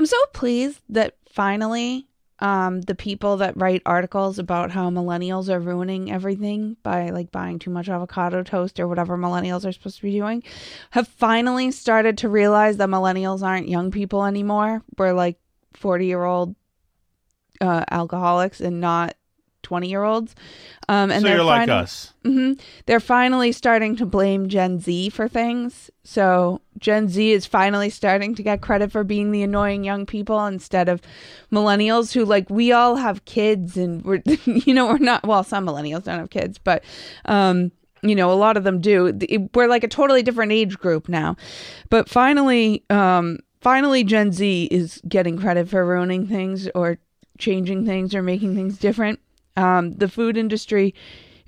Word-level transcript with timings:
I'm 0.00 0.06
so 0.06 0.24
pleased 0.32 0.80
that 0.88 1.16
finally 1.28 2.08
um, 2.38 2.80
the 2.80 2.94
people 2.94 3.36
that 3.36 3.54
write 3.60 3.82
articles 3.84 4.38
about 4.38 4.70
how 4.70 4.88
millennials 4.88 5.50
are 5.50 5.60
ruining 5.60 6.10
everything 6.10 6.78
by 6.82 7.10
like 7.10 7.30
buying 7.30 7.58
too 7.58 7.68
much 7.68 7.90
avocado 7.90 8.42
toast 8.42 8.80
or 8.80 8.88
whatever 8.88 9.18
millennials 9.18 9.66
are 9.66 9.72
supposed 9.72 9.96
to 9.96 10.02
be 10.04 10.12
doing 10.12 10.42
have 10.92 11.06
finally 11.06 11.70
started 11.70 12.16
to 12.16 12.30
realize 12.30 12.78
that 12.78 12.88
millennials 12.88 13.42
aren't 13.42 13.68
young 13.68 13.90
people 13.90 14.24
anymore. 14.24 14.82
We're 14.96 15.12
like 15.12 15.38
40 15.74 16.06
year 16.06 16.24
old 16.24 16.56
uh, 17.60 17.84
alcoholics 17.90 18.62
and 18.62 18.80
not 18.80 19.16
20 19.62 19.88
year 19.88 20.02
olds. 20.04 20.34
Um, 20.88 21.10
and 21.10 21.22
so 21.22 21.28
they're 21.28 21.36
you're 21.36 21.44
like 21.44 21.68
finally- 21.68 21.82
us. 21.82 22.12
hmm 22.24 22.52
They're 22.86 23.00
finally 23.00 23.52
starting 23.52 23.96
to 23.96 24.06
blame 24.06 24.48
Gen 24.48 24.80
Z 24.80 25.10
for 25.10 25.28
things. 25.28 25.90
So 26.04 26.60
Gen 26.78 27.08
Z 27.08 27.30
is 27.32 27.46
finally 27.46 27.90
starting 27.90 28.34
to 28.34 28.42
get 28.42 28.60
credit 28.60 28.90
for 28.90 29.04
being 29.04 29.30
the 29.30 29.42
annoying 29.42 29.84
young 29.84 30.06
people 30.06 30.44
instead 30.46 30.88
of 30.88 31.00
millennials 31.52 32.12
who 32.12 32.24
like 32.24 32.48
we 32.50 32.72
all 32.72 32.96
have 32.96 33.24
kids 33.24 33.76
and 33.76 34.02
we're 34.04 34.22
you 34.44 34.74
know 34.74 34.86
we're 34.86 34.98
not 34.98 35.24
well 35.26 35.44
some 35.44 35.66
millennials 35.66 36.04
don't 36.04 36.18
have 36.18 36.30
kids 36.30 36.58
but 36.58 36.82
um 37.26 37.70
you 38.02 38.14
know 38.14 38.32
a 38.32 38.34
lot 38.34 38.56
of 38.56 38.64
them 38.64 38.80
do 38.80 39.12
we're 39.54 39.66
like 39.68 39.84
a 39.84 39.88
totally 39.88 40.22
different 40.22 40.52
age 40.52 40.78
group 40.78 41.08
now 41.08 41.36
but 41.90 42.08
finally 42.08 42.82
um 42.90 43.38
finally 43.60 44.02
Gen 44.04 44.32
Z 44.32 44.64
is 44.70 45.00
getting 45.08 45.38
credit 45.38 45.68
for 45.68 45.84
ruining 45.84 46.26
things 46.26 46.68
or 46.74 46.98
changing 47.38 47.84
things 47.84 48.14
or 48.14 48.22
making 48.22 48.54
things 48.54 48.78
different 48.78 49.20
um 49.56 49.92
the 49.92 50.08
food 50.08 50.36
industry 50.36 50.94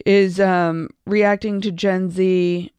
is 0.04 0.40
um 0.40 0.88
reacting 1.06 1.60
to 1.60 1.70
Gen 1.70 2.10
Z 2.10 2.72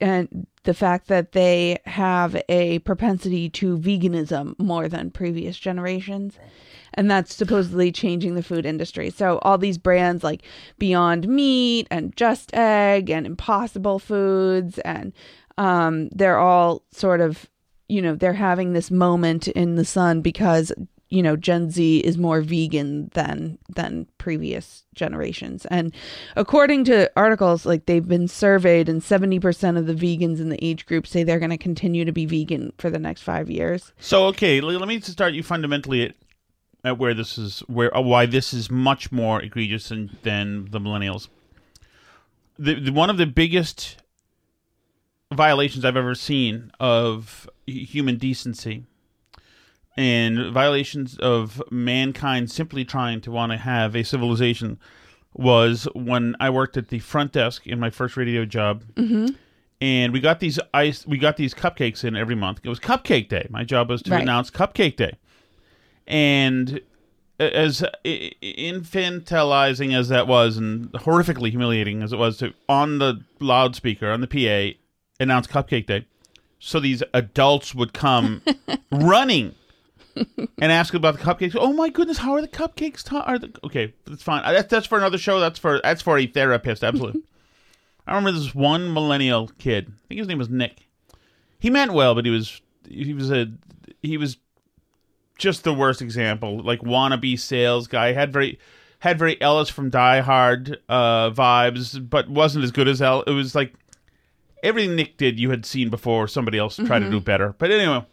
and 0.00 0.46
the 0.64 0.74
fact 0.74 1.08
that 1.08 1.32
they 1.32 1.78
have 1.86 2.40
a 2.48 2.78
propensity 2.80 3.48
to 3.50 3.76
veganism 3.78 4.56
more 4.58 4.88
than 4.88 5.10
previous 5.10 5.58
generations. 5.58 6.38
And 6.94 7.10
that's 7.10 7.34
supposedly 7.34 7.90
changing 7.90 8.34
the 8.34 8.42
food 8.42 8.66
industry. 8.66 9.10
So 9.10 9.38
all 9.38 9.58
these 9.58 9.78
brands 9.78 10.22
like 10.22 10.42
beyond 10.78 11.26
meat 11.26 11.88
and 11.90 12.14
just 12.16 12.54
egg 12.54 13.10
and 13.10 13.26
impossible 13.26 13.98
foods 13.98 14.78
and 14.80 15.12
um, 15.58 16.08
they're 16.10 16.38
all 16.38 16.82
sort 16.92 17.20
of 17.20 17.48
you 17.88 18.00
know 18.00 18.14
they're 18.14 18.32
having 18.32 18.72
this 18.72 18.90
moment 18.90 19.48
in 19.48 19.74
the 19.74 19.84
sun 19.84 20.22
because 20.22 20.72
you 21.12 21.22
know 21.22 21.36
gen 21.36 21.70
z 21.70 21.98
is 21.98 22.16
more 22.16 22.40
vegan 22.40 23.10
than 23.14 23.58
than 23.68 24.06
previous 24.18 24.84
generations 24.94 25.66
and 25.66 25.94
according 26.36 26.84
to 26.84 27.10
articles 27.16 27.66
like 27.66 27.86
they've 27.86 28.08
been 28.08 28.28
surveyed 28.28 28.88
and 28.88 29.02
70% 29.02 29.78
of 29.78 29.86
the 29.86 29.94
vegans 29.94 30.40
in 30.40 30.48
the 30.48 30.62
age 30.64 30.86
group 30.86 31.06
say 31.06 31.22
they're 31.22 31.38
going 31.38 31.50
to 31.50 31.58
continue 31.58 32.04
to 32.04 32.12
be 32.12 32.26
vegan 32.26 32.72
for 32.78 32.90
the 32.90 32.98
next 32.98 33.22
five 33.22 33.50
years 33.50 33.92
So 33.98 34.26
okay, 34.26 34.60
let 34.60 34.88
me 34.88 35.00
start 35.00 35.34
you 35.34 35.42
fundamentally 35.42 36.06
at, 36.06 36.14
at 36.84 36.98
where 36.98 37.14
this 37.14 37.38
is 37.38 37.60
where 37.60 37.94
uh, 37.96 38.00
why 38.00 38.26
this 38.26 38.52
is 38.52 38.70
much 38.70 39.12
more 39.12 39.40
egregious 39.40 39.88
than, 39.88 40.16
than 40.22 40.70
the 40.70 40.80
millennials. 40.80 41.28
The, 42.58 42.74
the 42.74 42.92
one 42.92 43.10
of 43.10 43.18
the 43.18 43.26
biggest 43.26 44.02
violations 45.32 45.84
I've 45.84 45.96
ever 45.96 46.14
seen 46.14 46.70
of 46.78 47.48
human 47.66 48.18
decency 48.18 48.84
and 49.96 50.52
violations 50.52 51.18
of 51.18 51.62
mankind 51.70 52.50
simply 52.50 52.84
trying 52.84 53.20
to 53.22 53.30
want 53.30 53.52
to 53.52 53.58
have 53.58 53.94
a 53.94 54.02
civilization 54.04 54.78
was 55.34 55.88
when 55.94 56.34
I 56.40 56.50
worked 56.50 56.76
at 56.76 56.88
the 56.88 56.98
front 56.98 57.32
desk 57.32 57.66
in 57.66 57.78
my 57.80 57.90
first 57.90 58.16
radio 58.16 58.44
job. 58.44 58.84
Mm-hmm. 58.94 59.34
And 59.80 60.12
we 60.12 60.20
got 60.20 60.40
these 60.40 60.60
ice 60.72 61.06
we 61.06 61.18
got 61.18 61.36
these 61.36 61.54
cupcakes 61.54 62.04
in 62.04 62.14
every 62.16 62.34
month. 62.36 62.60
It 62.62 62.68
was 62.68 62.78
cupcake 62.78 63.28
day. 63.28 63.46
My 63.50 63.64
job 63.64 63.88
was 63.88 64.02
to 64.02 64.10
Right. 64.12 64.22
announce 64.22 64.50
cupcake 64.50 64.96
day. 64.96 65.16
And 66.06 66.80
as 67.40 67.82
infantilizing 68.04 69.94
as 69.94 70.08
that 70.08 70.26
was 70.26 70.56
and 70.56 70.90
horrifically 70.92 71.50
humiliating 71.50 72.02
as 72.02 72.12
it 72.12 72.18
was 72.18 72.38
to 72.38 72.52
on 72.68 72.98
the 72.98 73.22
loudspeaker 73.40 74.10
on 74.10 74.20
the 74.20 74.26
pa 74.26 74.76
announce 75.20 75.46
cupcake 75.46 75.86
day 75.86 76.06
so 76.58 76.78
these 76.78 77.02
adults 77.12 77.74
would 77.74 77.92
come 77.92 78.42
running 78.92 79.54
and 80.16 80.72
ask 80.72 80.94
about 80.94 81.18
the 81.18 81.24
cupcakes. 81.24 81.56
Oh 81.58 81.72
my 81.72 81.88
goodness, 81.88 82.18
how 82.18 82.34
are 82.34 82.40
the 82.40 82.48
cupcakes? 82.48 83.02
Ta- 83.02 83.24
are 83.26 83.38
the 83.38 83.52
okay? 83.64 83.94
That's 84.06 84.22
fine. 84.22 84.42
That's 84.42 84.68
that's 84.68 84.86
for 84.86 84.98
another 84.98 85.18
show. 85.18 85.40
That's 85.40 85.58
for 85.58 85.80
that's 85.82 86.02
for 86.02 86.18
a 86.18 86.26
therapist. 86.26 86.84
Absolutely. 86.84 87.22
I 88.06 88.14
remember 88.14 88.38
this 88.38 88.54
one 88.54 88.92
millennial 88.92 89.48
kid. 89.58 89.88
I 89.88 90.08
think 90.08 90.18
his 90.18 90.28
name 90.28 90.38
was 90.38 90.48
Nick. 90.48 90.88
He 91.58 91.70
meant 91.70 91.92
well, 91.92 92.14
but 92.14 92.24
he 92.24 92.30
was 92.30 92.60
he 92.88 93.14
was 93.14 93.30
a 93.30 93.46
he 94.02 94.16
was 94.16 94.38
just 95.38 95.64
the 95.64 95.74
worst 95.74 96.02
example. 96.02 96.60
Like 96.62 96.80
wannabe 96.80 97.38
sales 97.38 97.86
guy 97.86 98.12
had 98.12 98.32
very 98.32 98.58
had 98.98 99.18
very 99.18 99.40
Ellis 99.40 99.68
from 99.68 99.90
Die 99.90 100.20
Hard 100.20 100.78
uh, 100.88 101.30
vibes, 101.30 102.08
but 102.08 102.28
wasn't 102.28 102.64
as 102.64 102.70
good 102.70 102.88
as 102.88 103.02
El. 103.02 103.22
It 103.22 103.32
was 103.32 103.54
like 103.54 103.74
everything 104.62 104.96
Nick 104.96 105.16
did 105.16 105.40
you 105.40 105.50
had 105.50 105.66
seen 105.66 105.90
before. 105.90 106.28
Somebody 106.28 106.58
else 106.58 106.76
tried 106.76 107.00
to 107.00 107.10
do 107.10 107.20
better. 107.20 107.54
But 107.58 107.70
anyway, 107.70 108.04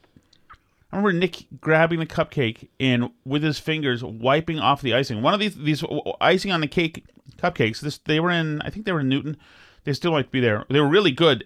I 0.91 0.97
remember 0.97 1.13
Nick 1.19 1.45
grabbing 1.61 1.99
the 1.99 2.05
cupcake 2.05 2.67
and 2.79 3.11
with 3.23 3.43
his 3.43 3.59
fingers 3.59 4.03
wiping 4.03 4.59
off 4.59 4.81
the 4.81 4.95
icing. 4.95 5.21
One 5.21 5.33
of 5.35 5.39
these 5.39 5.55
these 5.55 5.83
icing 6.19 6.51
on 6.51 6.61
the 6.61 6.67
cake 6.67 7.05
cupcakes. 7.37 7.79
This 7.79 7.99
they 7.99 8.19
were 8.19 8.31
in. 8.31 8.61
I 8.63 8.69
think 8.69 8.85
they 8.85 8.91
were 8.91 9.01
in 9.01 9.09
Newton. 9.09 9.37
They 9.83 9.93
still 9.93 10.11
might 10.11 10.31
be 10.31 10.39
there. 10.39 10.65
They 10.69 10.79
were 10.79 10.87
really 10.87 11.11
good. 11.11 11.45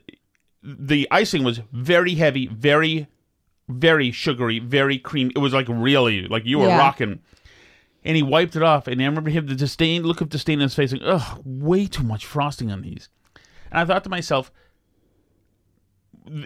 The 0.63 1.07
icing 1.11 1.43
was 1.43 1.59
very 1.73 2.15
heavy, 2.15 2.47
very, 2.47 3.07
very 3.67 4.11
sugary, 4.11 4.59
very 4.59 4.97
creamy. 4.97 5.33
It 5.35 5.39
was 5.39 5.53
like 5.53 5.67
really 5.67 6.25
like 6.27 6.45
you 6.45 6.59
were 6.59 6.67
Yeah. 6.67 6.77
rocking. 6.77 7.19
And 8.05 8.15
he 8.17 8.23
wiped 8.23 8.55
it 8.55 8.63
off, 8.63 8.87
and 8.87 9.01
I 9.01 9.05
remember 9.05 9.29
him 9.29 9.47
the 9.47 9.55
disdain 9.55 10.03
look 10.03 10.19
of 10.21 10.29
disdain 10.29 10.55
in 10.59 10.63
his 10.63 10.75
face, 10.75 10.91
like, 10.91 11.01
"Ugh, 11.05 11.41
way 11.45 11.85
too 11.85 12.03
much 12.03 12.25
frosting 12.25 12.71
on 12.71 12.81
these." 12.81 13.09
And 13.71 13.79
I 13.79 13.85
thought 13.85 14.03
to 14.05 14.09
myself, 14.09 14.51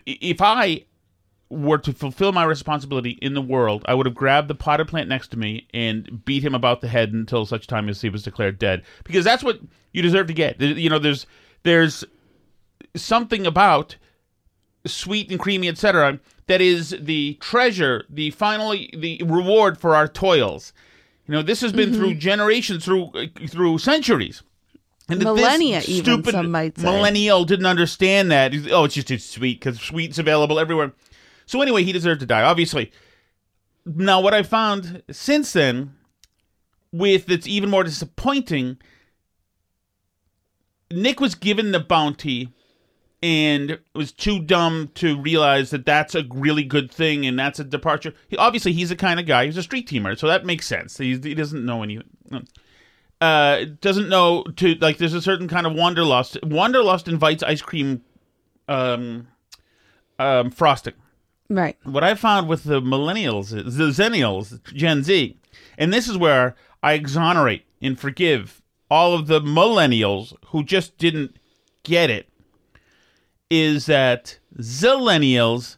if 0.05 0.41
I 0.41 0.85
were 1.49 1.77
to 1.77 1.93
fulfill 1.93 2.31
my 2.31 2.43
responsibility 2.43 3.11
in 3.21 3.33
the 3.33 3.41
world, 3.41 3.83
I 3.87 3.93
would 3.93 4.05
have 4.05 4.15
grabbed 4.15 4.49
the 4.49 4.55
potted 4.55 4.87
plant 4.87 5.07
next 5.07 5.29
to 5.29 5.37
me 5.37 5.67
and 5.73 6.25
beat 6.25 6.43
him 6.43 6.53
about 6.53 6.81
the 6.81 6.87
head 6.87 7.13
until 7.13 7.45
such 7.45 7.67
time 7.67 7.87
as 7.87 8.01
he 8.01 8.09
was 8.09 8.23
declared 8.23 8.59
dead. 8.59 8.83
Because 9.03 9.23
that's 9.23 9.43
what 9.43 9.59
you 9.93 10.01
deserve 10.01 10.27
to 10.27 10.33
get. 10.33 10.59
You 10.59 10.89
know, 10.89 10.99
there's 10.99 11.25
there's 11.63 12.03
something 12.95 13.45
about 13.45 13.95
sweet 14.85 15.31
and 15.31 15.39
creamy, 15.39 15.69
etc., 15.69 16.19
that 16.47 16.61
is 16.61 16.95
the 16.99 17.35
treasure, 17.41 18.05
the 18.09 18.31
finally 18.31 18.93
the 18.97 19.21
reward 19.25 19.77
for 19.77 19.95
our 19.95 20.07
toils. 20.07 20.73
You 21.27 21.33
know, 21.33 21.41
this 21.41 21.59
has 21.59 21.73
been 21.73 21.93
through 21.93 22.11
mm-hmm. 22.11 22.19
generations, 22.19 22.85
through 22.85 23.11
through 23.49 23.79
centuries. 23.79 24.43
And 25.09 25.21
that 25.21 25.25
this 25.25 25.35
Millennia, 25.35 25.81
even, 25.87 26.03
stupid 26.03 26.31
some 26.31 26.51
might 26.51 26.77
say. 26.77 26.83
millennial 26.83 27.45
didn't 27.45 27.65
understand 27.65 28.31
that. 28.31 28.53
Oh, 28.71 28.85
it's 28.85 28.95
just 28.95 29.11
it's 29.11 29.25
sweet 29.25 29.59
because 29.59 29.79
sweet's 29.79 30.19
available 30.19 30.59
everywhere. 30.59 30.93
So 31.47 31.61
anyway, 31.61 31.83
he 31.83 31.93
deserved 31.93 32.19
to 32.19 32.25
die, 32.27 32.43
obviously. 32.43 32.91
Now, 33.85 34.19
what 34.19 34.33
I 34.33 34.43
found 34.43 35.01
since 35.09 35.53
then, 35.53 35.95
with 36.91 37.25
that's 37.25 37.47
even 37.47 37.69
more 37.69 37.83
disappointing, 37.83 38.77
Nick 40.91 41.19
was 41.21 41.35
given 41.35 41.71
the 41.71 41.79
bounty 41.79 42.53
and 43.23 43.79
was 43.95 44.11
too 44.11 44.39
dumb 44.39 44.91
to 44.95 45.19
realize 45.19 45.69
that 45.69 45.85
that's 45.85 46.15
a 46.15 46.25
really 46.29 46.63
good 46.63 46.91
thing 46.91 47.25
and 47.25 47.39
that's 47.39 47.59
a 47.59 47.63
departure. 47.63 48.13
He, 48.27 48.35
obviously, 48.35 48.73
he's 48.73 48.89
the 48.89 48.97
kind 48.97 49.19
of 49.19 49.25
guy. 49.25 49.45
He's 49.45 49.57
a 49.57 49.63
street 49.63 49.87
teamer, 49.87 50.19
so 50.19 50.27
that 50.27 50.45
makes 50.45 50.67
sense. 50.67 50.97
He, 50.97 51.17
he 51.17 51.33
doesn't 51.33 51.65
know 51.65 51.81
any. 51.81 52.01
Uh, 53.21 53.65
doesn't 53.79 54.09
know 54.09 54.43
to 54.57 54.75
like. 54.75 54.97
There's 54.97 55.13
a 55.13 55.21
certain 55.21 55.47
kind 55.47 55.65
of 55.65 55.73
wanderlust. 55.73 56.37
Wanderlust 56.43 57.07
invites 57.07 57.41
ice 57.41 57.61
cream, 57.61 58.03
um, 58.67 59.29
um, 60.19 60.51
frosting 60.51 60.93
right 61.49 61.77
what 61.83 62.03
I 62.03 62.15
found 62.15 62.47
with 62.47 62.63
the 62.63 62.81
millennials, 62.81 63.49
the 63.51 63.89
zennials, 63.89 64.63
Gen 64.73 65.03
Z, 65.03 65.37
and 65.77 65.93
this 65.93 66.07
is 66.07 66.17
where 66.17 66.55
I 66.83 66.93
exonerate 66.93 67.65
and 67.81 67.99
forgive 67.99 68.61
all 68.89 69.13
of 69.13 69.27
the 69.27 69.41
millennials 69.41 70.33
who 70.47 70.63
just 70.63 70.97
didn't 70.97 71.37
get 71.83 72.09
it, 72.09 72.29
is 73.49 73.85
that 73.85 74.39
zillennials 74.57 75.77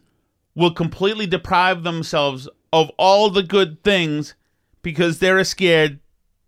will 0.54 0.72
completely 0.72 1.26
deprive 1.26 1.82
themselves 1.82 2.48
of 2.72 2.90
all 2.98 3.30
the 3.30 3.42
good 3.42 3.82
things 3.82 4.34
because 4.82 5.18
they're 5.18 5.42
scared 5.44 6.00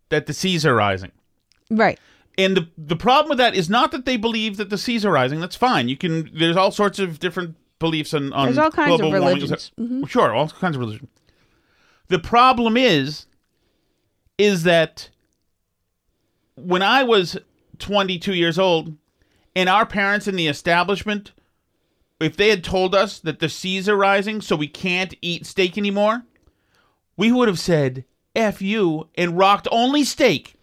that 0.09 0.27
the 0.27 0.33
seas 0.33 0.65
are 0.67 0.75
rising. 0.75 1.13
right 1.71 1.99
And 2.39 2.57
the 2.57 2.69
the 2.77 2.97
problem 2.97 3.29
with 3.31 3.39
that 3.39 3.55
is 3.55 3.69
not 3.69 3.93
that 3.93 4.05
they 4.05 4.17
believe 4.17 4.57
that 4.57 4.71
the 4.71 4.79
seas 4.79 5.05
are 5.05 5.13
rising. 5.13 5.41
That's 5.41 5.57
fine. 5.57 5.89
You 5.89 5.97
can. 5.97 6.31
There's 6.35 6.57
all 6.57 6.71
sorts 6.71 6.99
of 6.99 7.19
different 7.19 7.57
beliefs 7.83 8.15
on. 8.15 8.33
on 8.33 8.47
There's 8.47 8.57
all 8.59 8.71
kinds 8.71 8.95
of 8.95 9.01
global 9.01 9.21
warming. 9.21 9.35
religions. 9.41 9.71
Mhm. 9.79 10.09
Sure, 10.09 10.33
all 10.35 10.49
kinds 10.49 10.77
of 10.77 10.81
religions. 10.81 11.11
The 12.09 12.19
problem 12.19 12.77
is, 12.79 13.27
is 14.39 14.63
that 14.63 15.11
when 16.55 16.83
I 16.83 17.03
was 17.03 17.37
22 17.79 18.35
years 18.35 18.59
old, 18.59 18.95
and 19.55 19.69
our 19.69 19.85
parents 19.85 20.27
in 20.27 20.37
the 20.37 20.47
establishment, 20.49 21.33
if 22.21 22.37
they 22.37 22.49
had 22.49 22.65
told 22.65 22.95
us 22.95 23.19
that 23.19 23.39
the 23.41 23.49
seas 23.49 23.89
are 23.89 23.97
rising, 23.97 24.41
so 24.41 24.57
we 24.57 24.69
can't 24.69 25.15
eat 25.21 25.45
steak 25.45 25.77
anymore, 25.77 26.23
we 27.17 27.31
would 27.33 27.49
have 27.49 27.59
said 27.59 28.05
F 28.35 28.63
you 28.63 29.09
and 29.15 29.37
rocked 29.37 29.69
only 29.71 30.05
steak. 30.05 30.55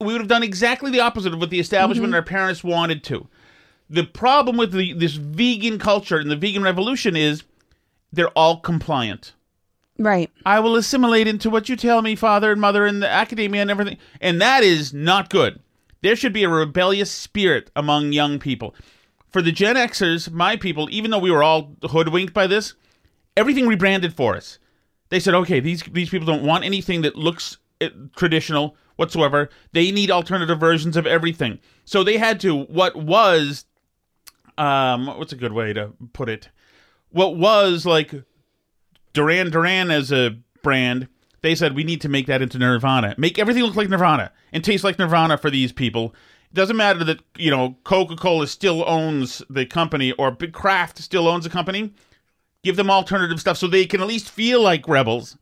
We 0.00 0.06
would 0.12 0.20
have 0.20 0.28
done 0.28 0.42
exactly 0.42 0.90
the 0.90 1.00
opposite 1.00 1.32
of 1.34 1.40
what 1.40 1.50
the 1.50 1.60
establishment 1.60 2.06
and 2.06 2.14
our 2.14 2.22
parents 2.22 2.64
wanted 2.64 3.04
to. 3.04 3.28
The 3.90 4.04
problem 4.04 4.56
with 4.56 4.72
the, 4.72 4.92
this 4.92 5.14
vegan 5.14 5.78
culture 5.78 6.18
and 6.18 6.30
the 6.30 6.36
vegan 6.36 6.62
revolution 6.62 7.16
is 7.16 7.42
they're 8.12 8.28
all 8.30 8.60
compliant. 8.60 9.32
Right. 9.98 10.30
I 10.46 10.60
will 10.60 10.76
assimilate 10.76 11.26
into 11.26 11.50
what 11.50 11.68
you 11.68 11.76
tell 11.76 12.00
me, 12.00 12.16
father 12.16 12.52
and 12.52 12.60
mother, 12.60 12.86
and 12.86 13.02
the 13.02 13.08
academia 13.08 13.60
and 13.60 13.70
everything. 13.70 13.98
And 14.20 14.40
that 14.40 14.62
is 14.62 14.94
not 14.94 15.28
good. 15.28 15.60
There 16.02 16.16
should 16.16 16.32
be 16.32 16.44
a 16.44 16.48
rebellious 16.48 17.10
spirit 17.10 17.70
among 17.76 18.12
young 18.12 18.38
people. 18.38 18.74
For 19.28 19.42
the 19.42 19.52
Gen 19.52 19.76
Xers, 19.76 20.30
my 20.30 20.56
people, 20.56 20.88
even 20.90 21.10
though 21.10 21.18
we 21.18 21.30
were 21.30 21.42
all 21.42 21.76
hoodwinked 21.82 22.32
by 22.32 22.46
this, 22.46 22.74
everything 23.36 23.66
rebranded 23.66 24.14
for 24.14 24.34
us. 24.36 24.58
They 25.10 25.20
said, 25.20 25.34
okay, 25.34 25.60
these 25.60 25.82
these 25.82 26.08
people 26.08 26.26
don't 26.26 26.46
want 26.46 26.64
anything 26.64 27.02
that 27.02 27.16
looks 27.16 27.58
uh, 27.80 27.88
traditional 28.16 28.76
whatsoever. 28.96 29.50
They 29.72 29.90
need 29.90 30.10
alternative 30.10 30.58
versions 30.58 30.96
of 30.96 31.06
everything. 31.06 31.58
So 31.84 32.02
they 32.02 32.16
had 32.16 32.40
to 32.40 32.62
what 32.64 32.96
was 32.96 33.66
um 34.58 35.06
what's 35.06 35.32
a 35.32 35.36
good 35.36 35.52
way 35.52 35.72
to 35.72 35.92
put 36.12 36.28
it? 36.28 36.48
What 37.10 37.36
was 37.36 37.86
like 37.86 38.14
Duran 39.12 39.50
Duran 39.50 39.90
as 39.90 40.12
a 40.12 40.36
brand, 40.62 41.08
they 41.42 41.54
said 41.54 41.74
we 41.74 41.84
need 41.84 42.00
to 42.02 42.08
make 42.08 42.26
that 42.26 42.42
into 42.42 42.58
Nirvana. 42.58 43.14
Make 43.18 43.38
everything 43.38 43.62
look 43.62 43.76
like 43.76 43.88
Nirvana 43.88 44.32
and 44.52 44.64
taste 44.64 44.84
like 44.84 44.98
Nirvana 44.98 45.38
for 45.38 45.50
these 45.50 45.72
people. 45.72 46.14
It 46.50 46.54
doesn't 46.54 46.76
matter 46.76 47.04
that, 47.04 47.20
you 47.36 47.50
know, 47.50 47.76
Coca-Cola 47.84 48.46
still 48.46 48.84
owns 48.88 49.40
the 49.48 49.64
company 49.66 50.12
or 50.12 50.30
Big 50.30 50.52
Kraft 50.52 50.98
still 50.98 51.28
owns 51.28 51.44
the 51.44 51.50
company. 51.50 51.92
Give 52.62 52.76
them 52.76 52.90
alternative 52.90 53.40
stuff 53.40 53.56
so 53.56 53.66
they 53.66 53.86
can 53.86 54.00
at 54.00 54.06
least 54.06 54.28
feel 54.28 54.60
like 54.60 54.86
rebels. 54.88 55.38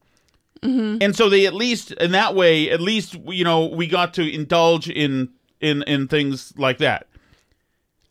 And 1.03 1.17
so 1.17 1.29
they 1.29 1.47
at 1.47 1.55
least 1.55 1.93
in 1.93 2.13
that 2.13 2.35
way, 2.35 2.71
at 2.71 2.81
least 2.81 3.17
you 3.27 3.45
know, 3.45 3.67
we 3.67 3.87
got 3.87 4.15
to 4.15 4.33
indulge 4.33 4.89
in 4.89 5.31
in 5.61 5.83
in 5.85 6.09
things 6.09 6.53
like 6.57 6.79
that. 6.79 7.09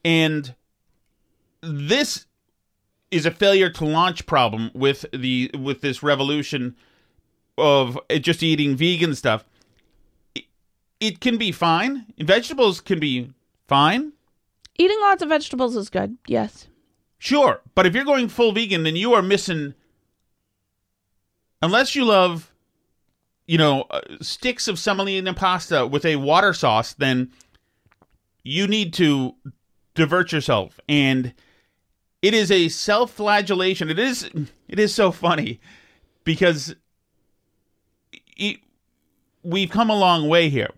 And 0.03 0.53
this 1.61 2.25
is 3.11 3.25
a 3.25 3.31
failure 3.31 3.69
to 3.69 3.85
launch 3.85 4.25
problem 4.25 4.71
with 4.73 5.05
the 5.13 5.51
with 5.57 5.81
this 5.81 6.03
revolution 6.03 6.75
of 7.57 7.99
just 8.21 8.43
eating 8.43 8.75
vegan 8.75 9.15
stuff. 9.15 9.45
It, 10.35 10.45
it 10.99 11.19
can 11.19 11.37
be 11.37 11.51
fine. 11.51 12.05
Vegetables 12.19 12.81
can 12.81 12.99
be 12.99 13.31
fine. 13.67 14.13
Eating 14.77 14.99
lots 15.01 15.23
of 15.23 15.29
vegetables 15.29 15.75
is 15.75 15.89
good. 15.89 16.17
Yes. 16.27 16.67
Sure, 17.19 17.61
but 17.73 17.87
if 17.87 17.95
you're 17.95 18.05
going 18.05 18.27
full 18.27 18.51
vegan, 18.51 18.83
then 18.83 18.95
you 18.95 19.13
are 19.13 19.23
missing. 19.23 19.73
Unless 21.63 21.95
you 21.95 22.05
love, 22.05 22.53
you 23.47 23.57
know, 23.57 23.81
uh, 23.89 24.01
sticks 24.21 24.67
of 24.67 24.77
semolina 24.77 25.33
pasta 25.33 25.87
with 25.87 26.05
a 26.05 26.17
water 26.17 26.53
sauce, 26.53 26.93
then 26.93 27.31
you 28.43 28.67
need 28.67 28.93
to 28.93 29.33
divert 29.95 30.31
yourself. 30.31 30.79
And 30.87 31.33
it 32.21 32.33
is 32.33 32.51
a 32.51 32.69
self-flagellation. 32.69 33.89
It 33.89 33.99
is. 33.99 34.29
It 34.67 34.79
is 34.79 34.93
so 34.93 35.11
funny 35.11 35.59
because 36.23 36.75
it, 38.35 38.57
we've 39.43 39.69
come 39.69 39.89
a 39.89 39.95
long 39.95 40.27
way 40.27 40.49
here. 40.49 40.69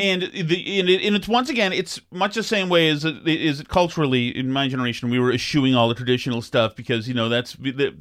And 0.00 0.22
the 0.22 0.80
and, 0.80 0.88
it, 0.90 1.02
and 1.02 1.16
it's 1.16 1.26
once 1.26 1.48
again 1.48 1.72
it's 1.72 1.98
much 2.10 2.34
the 2.34 2.42
same 2.42 2.68
way 2.68 2.88
as 2.90 3.06
it 3.06 3.26
is 3.26 3.62
culturally 3.62 4.28
in 4.28 4.52
my 4.52 4.68
generation 4.68 5.08
we 5.08 5.18
were 5.18 5.32
eschewing 5.32 5.74
all 5.74 5.88
the 5.88 5.94
traditional 5.94 6.42
stuff 6.42 6.76
because 6.76 7.08
you 7.08 7.14
know 7.14 7.30
that's 7.30 7.54
that, 7.54 7.94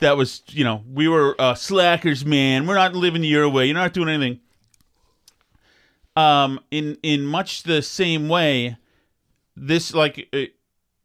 that 0.00 0.16
was 0.16 0.42
you 0.48 0.64
know 0.64 0.82
we 0.92 1.06
were 1.06 1.40
uh, 1.40 1.54
slackers 1.54 2.24
man 2.24 2.66
we're 2.66 2.74
not 2.74 2.94
living 2.94 3.22
your 3.22 3.48
way 3.48 3.66
you're 3.66 3.74
not 3.74 3.92
doing 3.92 4.08
anything 4.08 4.40
um 6.16 6.58
in 6.72 6.98
in 7.04 7.24
much 7.24 7.62
the 7.62 7.82
same 7.82 8.28
way 8.28 8.76
this 9.54 9.94
like 9.94 10.28
uh, 10.32 10.46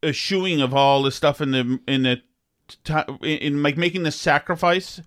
eschewing 0.03 0.61
of 0.61 0.73
all 0.73 1.03
the 1.03 1.11
stuff 1.11 1.41
in 1.41 1.51
the 1.51 1.79
in 1.87 2.03
the 2.03 2.21
in 3.21 3.61
like 3.61 3.77
making 3.77 4.03
the 4.03 4.11
sacrifice 4.11 5.01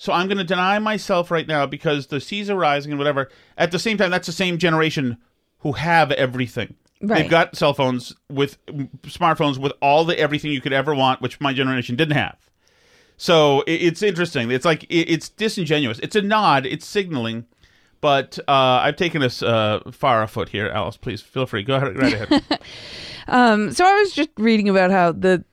so 0.00 0.14
I'm 0.14 0.28
going 0.28 0.38
to 0.38 0.44
deny 0.44 0.78
myself 0.78 1.30
right 1.30 1.46
now 1.46 1.66
because 1.66 2.06
the 2.06 2.22
seas 2.22 2.48
are 2.48 2.56
rising 2.56 2.90
and 2.90 2.98
whatever. 2.98 3.28
At 3.58 3.70
the 3.70 3.78
same 3.78 3.98
time, 3.98 4.10
that's 4.10 4.26
the 4.26 4.32
same 4.32 4.56
generation 4.56 5.18
who 5.58 5.72
have 5.72 6.10
everything. 6.12 6.74
Right. 7.02 7.20
They've 7.20 7.30
got 7.30 7.54
cell 7.54 7.74
phones 7.74 8.14
with 8.30 8.56
smartphones 9.02 9.58
with 9.58 9.74
all 9.82 10.06
the 10.06 10.18
everything 10.18 10.52
you 10.52 10.62
could 10.62 10.72
ever 10.72 10.94
want, 10.94 11.20
which 11.20 11.38
my 11.38 11.52
generation 11.52 11.96
didn't 11.96 12.16
have. 12.16 12.38
So 13.18 13.62
it's 13.66 14.00
interesting. 14.00 14.50
It's 14.50 14.64
like 14.64 14.86
it's 14.88 15.28
disingenuous. 15.28 15.98
It's 15.98 16.16
a 16.16 16.22
nod. 16.22 16.64
It's 16.64 16.86
signaling. 16.86 17.44
But 18.00 18.38
uh, 18.48 18.52
I've 18.82 18.96
taken 18.96 19.22
us 19.22 19.42
uh, 19.42 19.80
far 19.92 20.22
afoot 20.22 20.48
here, 20.48 20.68
Alice. 20.68 20.96
Please 20.96 21.20
feel 21.20 21.46
free. 21.46 21.62
Go 21.62 21.76
ahead. 21.76 21.96
Right 21.98 22.14
ahead. 22.14 22.42
Um, 23.28 23.70
so 23.70 23.84
I 23.84 23.92
was 24.00 24.12
just 24.12 24.30
reading 24.38 24.68
about 24.68 24.90
how 24.90 25.12
the, 25.12 25.44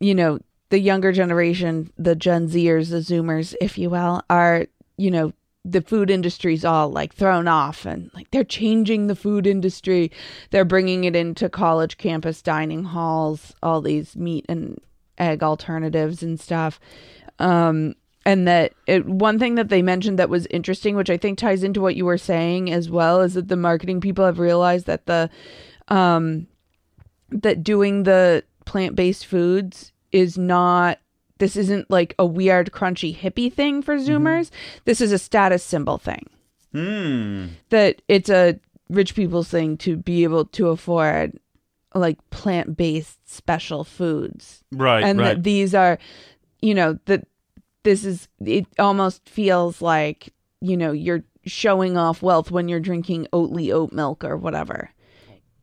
you 0.00 0.14
know, 0.14 0.38
the 0.68 0.78
younger 0.78 1.12
generation, 1.12 1.90
the 1.96 2.14
Gen 2.14 2.48
Zers, 2.48 2.90
the 2.90 2.98
Zoomers, 2.98 3.54
if 3.58 3.78
you 3.78 3.88
will, 3.88 4.22
are, 4.28 4.66
you 4.98 5.10
know, 5.10 5.32
the 5.64 5.80
food 5.80 6.10
industry's 6.10 6.64
all 6.64 6.90
like 6.90 7.14
thrown 7.14 7.46
off 7.46 7.86
and 7.86 8.10
like 8.14 8.30
they're 8.30 8.44
changing 8.44 9.06
the 9.06 9.16
food 9.16 9.46
industry. 9.46 10.10
They're 10.50 10.64
bringing 10.64 11.04
it 11.04 11.16
into 11.16 11.48
college 11.48 11.96
campus 11.96 12.42
dining 12.42 12.84
halls, 12.84 13.54
all 13.62 13.80
these 13.80 14.16
meat 14.16 14.44
and 14.48 14.78
egg 15.18 15.42
alternatives 15.42 16.22
and 16.22 16.38
stuff. 16.38 16.80
Um, 17.38 17.94
and 18.26 18.46
that 18.46 18.72
it, 18.86 19.06
one 19.06 19.38
thing 19.38 19.54
that 19.54 19.68
they 19.70 19.82
mentioned 19.82 20.18
that 20.18 20.28
was 20.28 20.46
interesting, 20.46 20.94
which 20.96 21.10
I 21.10 21.16
think 21.16 21.38
ties 21.38 21.62
into 21.62 21.80
what 21.80 21.96
you 21.96 22.04
were 22.04 22.18
saying 22.18 22.70
as 22.70 22.90
well, 22.90 23.20
is 23.22 23.34
that 23.34 23.48
the 23.48 23.56
marketing 23.56 24.00
people 24.00 24.24
have 24.24 24.38
realized 24.38 24.86
that 24.86 25.06
the, 25.06 25.30
um, 25.88 26.46
that 27.30 27.62
doing 27.64 28.02
the 28.02 28.44
plant 28.66 28.94
based 28.94 29.26
foods 29.26 29.92
is 30.12 30.36
not 30.36 30.98
this 31.38 31.56
isn't 31.56 31.90
like 31.90 32.14
a 32.18 32.26
weird 32.26 32.70
crunchy 32.70 33.16
hippie 33.16 33.50
thing 33.52 33.80
for 33.82 33.96
zoomers 33.96 34.50
this 34.84 35.00
is 35.00 35.10
a 35.12 35.18
status 35.18 35.62
symbol 35.64 35.96
thing 35.98 36.26
Hmm. 36.72 37.46
that 37.70 38.02
it's 38.06 38.28
a 38.28 38.60
rich 38.88 39.14
people's 39.16 39.48
thing 39.48 39.76
to 39.78 39.96
be 39.96 40.22
able 40.24 40.44
to 40.46 40.68
afford 40.68 41.38
like 41.94 42.18
plant-based 42.30 43.18
special 43.28 43.82
foods 43.84 44.62
Right. 44.70 45.02
and 45.02 45.18
right. 45.18 45.34
that 45.34 45.42
these 45.42 45.74
are 45.74 45.98
you 46.60 46.74
know 46.74 46.98
that 47.06 47.26
this 47.82 48.04
is 48.04 48.28
it 48.44 48.66
almost 48.78 49.28
feels 49.28 49.80
like 49.80 50.32
you 50.60 50.76
know 50.76 50.92
you're 50.92 51.24
showing 51.46 51.96
off 51.96 52.22
wealth 52.22 52.50
when 52.50 52.68
you're 52.68 52.80
drinking 52.80 53.26
oatly 53.32 53.72
oat 53.72 53.92
milk 53.92 54.24
or 54.24 54.36
whatever. 54.36 54.90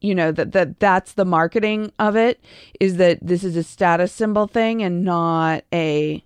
You 0.02 0.14
know 0.14 0.32
that 0.32 0.52
that 0.52 0.80
that's 0.80 1.14
the 1.14 1.26
marketing 1.26 1.92
of 2.00 2.16
it 2.16 2.44
is 2.80 2.98
that 2.98 3.20
this 3.22 3.44
is 3.44 3.56
a 3.56 3.64
status 3.64 4.12
symbol 4.12 4.48
thing 4.48 4.84
and 4.84 5.04
not 5.04 5.64
a 5.74 6.24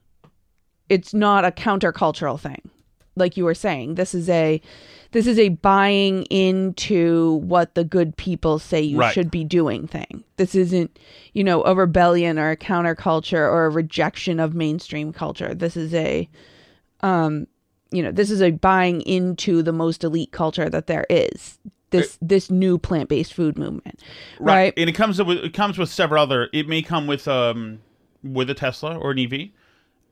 it's 0.89 1.13
not 1.13 1.45
a 1.45 1.51
countercultural 1.51 2.39
thing. 2.39 2.69
Like 3.15 3.37
you 3.37 3.45
were 3.45 3.53
saying 3.53 3.95
this 3.95 4.13
is 4.13 4.29
a 4.29 4.61
this 5.11 5.27
is 5.27 5.37
a 5.37 5.49
buying 5.49 6.23
into 6.23 7.35
what 7.43 7.75
the 7.75 7.83
good 7.83 8.15
people 8.17 8.59
say 8.59 8.81
you 8.81 8.97
Right. 8.97 9.13
should 9.13 9.29
be 9.31 9.43
doing 9.43 9.87
thing 9.87 10.23
this 10.37 10.55
isn't 10.55 10.97
you 11.33 11.43
know 11.43 11.63
a 11.63 11.75
rebellion 11.75 12.39
or 12.39 12.49
a 12.49 12.57
counterculture 12.57 13.33
or 13.39 13.65
a 13.65 13.69
rejection 13.69 14.39
of 14.39 14.53
mainstream 14.55 15.11
culture 15.13 15.53
this 15.53 15.75
is 15.77 15.93
a 15.93 16.29
um 17.01 17.47
you 17.91 18.01
know 18.01 18.11
this 18.11 18.31
is 18.31 18.41
a 18.41 18.51
buying 18.51 19.01
into 19.01 19.61
the 19.61 19.73
most 19.73 20.03
elite 20.03 20.31
culture 20.31 20.69
that 20.69 20.87
there 20.87 21.05
is 21.09 21.59
this 21.89 22.17
this 22.21 22.49
new 22.49 22.77
plant-based 22.77 23.33
food 23.33 23.57
movement 23.57 24.01
right, 24.39 24.73
and 24.77 24.89
it 24.89 24.93
comes 24.93 25.21
with 25.21 25.39
it 25.39 25.53
comes 25.53 25.77
with 25.77 25.89
several 25.89 26.23
other. 26.23 26.47
It 26.53 26.67
may 26.69 26.81
come 26.81 27.05
with 27.05 27.27
um 27.27 27.81
with 28.23 28.49
a 28.49 28.53
Tesla 28.53 28.97
or 28.97 29.11
an 29.11 29.19
EV. 29.19 29.49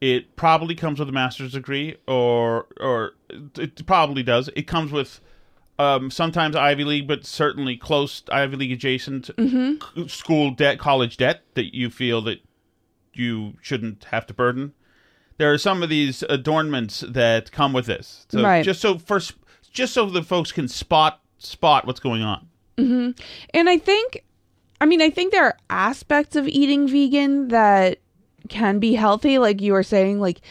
It 0.02 0.36
probably 0.36 0.76
comes 0.76 1.00
with 1.00 1.10
a 1.10 1.12
master's 1.12 1.52
degree, 1.54 1.98
or 2.08 2.68
or 2.80 3.12
it 3.58 3.86
probably 3.86 4.24
does. 4.24 4.50
It 4.56 4.64
comes 4.68 4.92
with 4.92 5.20
um 5.78 6.10
sometimes 6.12 6.56
Ivy 6.56 6.84
League, 6.86 7.08
but 7.08 7.26
certainly 7.26 7.76
close 7.78 8.24
Ivy 8.32 8.56
League 8.56 8.72
adjacent 8.72 9.30
c- 9.38 9.80
school 10.08 10.52
debt, 10.52 10.80
college 10.80 11.18
debt 11.18 11.42
that 11.56 11.76
you 11.76 11.90
feel 11.90 12.22
that 12.24 12.40
you 13.14 13.56
shouldn't 13.62 14.06
have 14.06 14.26
to 14.28 14.34
burden. 14.34 14.74
There 15.38 15.52
are 15.54 15.58
some 15.58 15.84
of 15.84 15.90
these 15.90 16.24
adornments 16.30 17.02
that 17.08 17.52
come 17.52 17.72
with 17.74 17.86
this, 17.86 18.26
so 18.30 18.44
Right. 18.44 18.64
just 18.64 18.82
so 18.82 18.98
first, 18.98 19.34
just 19.72 19.94
so 19.94 20.06
the 20.06 20.24
folks 20.24 20.52
can 20.52 20.68
spot 20.68 21.22
spot 21.38 21.86
what's 21.88 22.00
going 22.02 22.22
on. 22.22 22.48
and 22.78 23.16
i 23.70 23.78
think 23.78 24.24
i 24.80 24.86
mean 24.86 25.02
i 25.02 25.10
think 25.10 25.34
there 25.34 25.44
are 25.44 25.58
aspects 25.70 26.36
of 26.38 26.48
eating 26.48 26.88
vegan 26.88 27.50
that 27.50 28.00
can 28.48 28.80
be 28.80 28.94
healthy 28.94 29.38
like 29.38 29.62
you 29.62 29.74
were 29.74 29.84
saying 29.84 30.20
like 30.20 30.42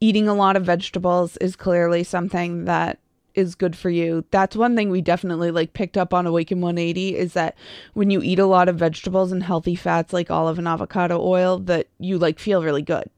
eating 0.00 0.28
a 0.28 0.34
lot 0.34 0.56
of 0.56 0.64
vegetables 0.64 1.36
is 1.38 1.56
clearly 1.56 2.04
something 2.04 2.64
that 2.64 2.98
is 3.34 3.54
good 3.54 3.76
for 3.76 3.90
you. 3.90 4.24
That's 4.30 4.56
one 4.56 4.76
thing 4.76 4.90
we 4.90 5.00
definitely 5.00 5.50
like 5.50 5.72
picked 5.72 5.96
up 5.96 6.14
on 6.14 6.26
awaken 6.26 6.60
180 6.60 7.16
is 7.16 7.32
that 7.32 7.56
when 7.94 8.10
you 8.10 8.22
eat 8.22 8.38
a 8.38 8.46
lot 8.46 8.68
of 8.68 8.76
vegetables 8.76 9.32
and 9.32 9.42
healthy 9.42 9.74
fats 9.74 10.12
like 10.12 10.30
olive 10.30 10.58
and 10.58 10.68
avocado 10.68 11.20
oil 11.20 11.58
that 11.60 11.88
you 11.98 12.18
like 12.18 12.38
feel 12.38 12.62
really 12.62 12.82
good. 12.82 13.10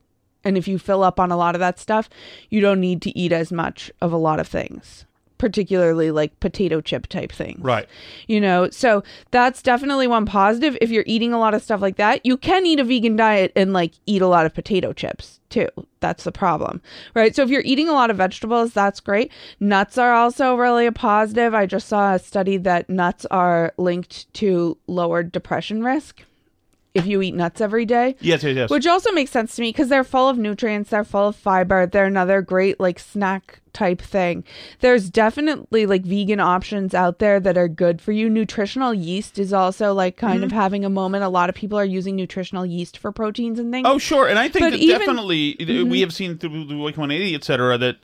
And 0.45 0.57
if 0.57 0.69
you 0.69 0.79
fill 0.79 1.03
up 1.03 1.19
on 1.19 1.33
a 1.33 1.37
lot 1.37 1.55
of 1.55 1.59
that 1.59 1.79
stuff, 1.79 2.09
you 2.51 2.61
don't 2.61 2.81
need 2.81 3.03
to 3.03 3.19
eat 3.19 3.33
as 3.33 3.51
much 3.51 3.91
of 4.01 4.13
a 4.13 4.17
lot 4.17 4.39
of 4.39 4.47
things, 4.47 5.05
particularly 5.39 6.11
like 6.11 6.39
potato 6.41 6.81
chip 6.81 7.07
type 7.07 7.33
things. 7.33 7.61
Right. 7.63 7.89
You 8.27 8.41
know, 8.41 8.71
so 8.71 9.03
that's 9.31 9.63
definitely 9.63 10.07
one 10.07 10.27
positive. 10.27 10.77
If 10.81 10.91
you're 10.91 11.05
eating 11.07 11.33
a 11.33 11.39
lot 11.39 11.55
of 11.55 11.63
stuff 11.63 11.81
like 11.81 11.97
that, 11.97 12.25
you 12.25 12.37
can 12.37 12.67
eat 12.67 12.81
a 12.81 12.85
vegan 12.85 13.17
diet 13.17 13.53
and 13.57 13.73
like 13.73 13.95
eat 14.07 14.23
a 14.23 14.27
lot 14.27 14.47
of 14.47 14.55
potato 14.55 14.93
chips 14.93 15.41
too. 15.49 15.69
That's 16.01 16.25
the 16.25 16.33
problem. 16.33 16.81
Right. 17.15 17.35
So 17.35 17.43
if 17.43 17.51
you're 17.51 17.63
eating 17.65 17.89
a 17.89 17.93
lot 17.93 18.11
of 18.11 18.17
vegetables, 18.17 18.73
that's 18.73 19.01
great. 19.01 19.33
Nuts 19.61 19.99
are 19.99 20.13
also 20.13 20.55
really 20.57 20.87
a 20.87 20.93
positive. 20.93 21.55
I 21.55 21.67
just 21.67 21.89
saw 21.89 22.15
a 22.15 22.19
study 22.19 22.57
that 22.59 22.89
nuts 22.89 23.27
are 23.27 23.73
linked 23.77 24.33
to 24.35 24.77
lower 24.87 25.23
depression 25.23 25.83
risk 25.83 26.23
if 26.97 27.07
you 27.07 27.23
eat 27.23 27.35
nuts 27.35 27.61
every 27.61 27.85
day. 27.85 28.17
Yes, 28.21 28.43
yes, 28.43 28.57
yes. 28.57 28.71
Which 28.71 28.87
also 28.87 29.13
makes 29.13 29.31
sense 29.31 29.57
to 29.57 29.63
me 29.63 29.71
because 29.71 29.89
they're 29.89 30.05
full 30.05 30.29
of 30.29 30.39
nutrients, 30.39 30.91
they're 30.91 31.05
full 31.05 31.29
of 31.29 31.37
fiber, 31.37 31.87
they're 31.87 32.07
another 32.07 32.43
great 32.43 32.81
like 32.81 32.99
snack 32.99 33.61
type 33.73 34.01
thing. 34.01 34.43
There's 34.81 35.11
definitely 35.11 35.85
like 35.87 36.03
vegan 36.03 36.41
options 36.41 36.95
out 36.95 37.19
there 37.19 37.39
that 37.41 37.59
are 37.59 37.69
good 37.69 38.01
for 38.01 38.13
you. 38.13 38.31
Nutritional 38.31 38.95
yeast 38.95 39.39
is 39.39 39.53
also 39.53 39.93
like 39.93 40.17
kind 40.17 40.43
of 40.43 40.49
mm-hmm. 40.51 40.59
having 40.59 40.85
a 40.85 40.91
moment. 40.91 41.25
A 41.25 41.29
lot 41.29 41.51
of 41.51 41.55
people 41.55 41.79
are 41.79 41.85
using 41.85 42.17
nutritional 42.17 42.65
yeast 42.65 42.97
for 42.99 43.13
proteins 43.13 43.59
and 43.59 43.71
things. 43.71 43.87
oh, 43.87 43.99
sure. 43.99 44.29
And 44.29 44.39
I 44.39 44.49
think 44.49 44.65
But 44.65 44.71
that 44.71 44.81
even- 44.81 44.99
definitely 44.99 45.57
uh, 45.61 45.65
Mm-hmm. 45.67 45.91
we 45.91 46.01
have 46.01 46.15
seen 46.15 46.39
through 46.39 46.65
the 46.65 46.77
Wake 46.77 46.97
180, 46.97 47.35
et 47.35 47.45
cetera, 47.45 47.77
that 47.77 47.97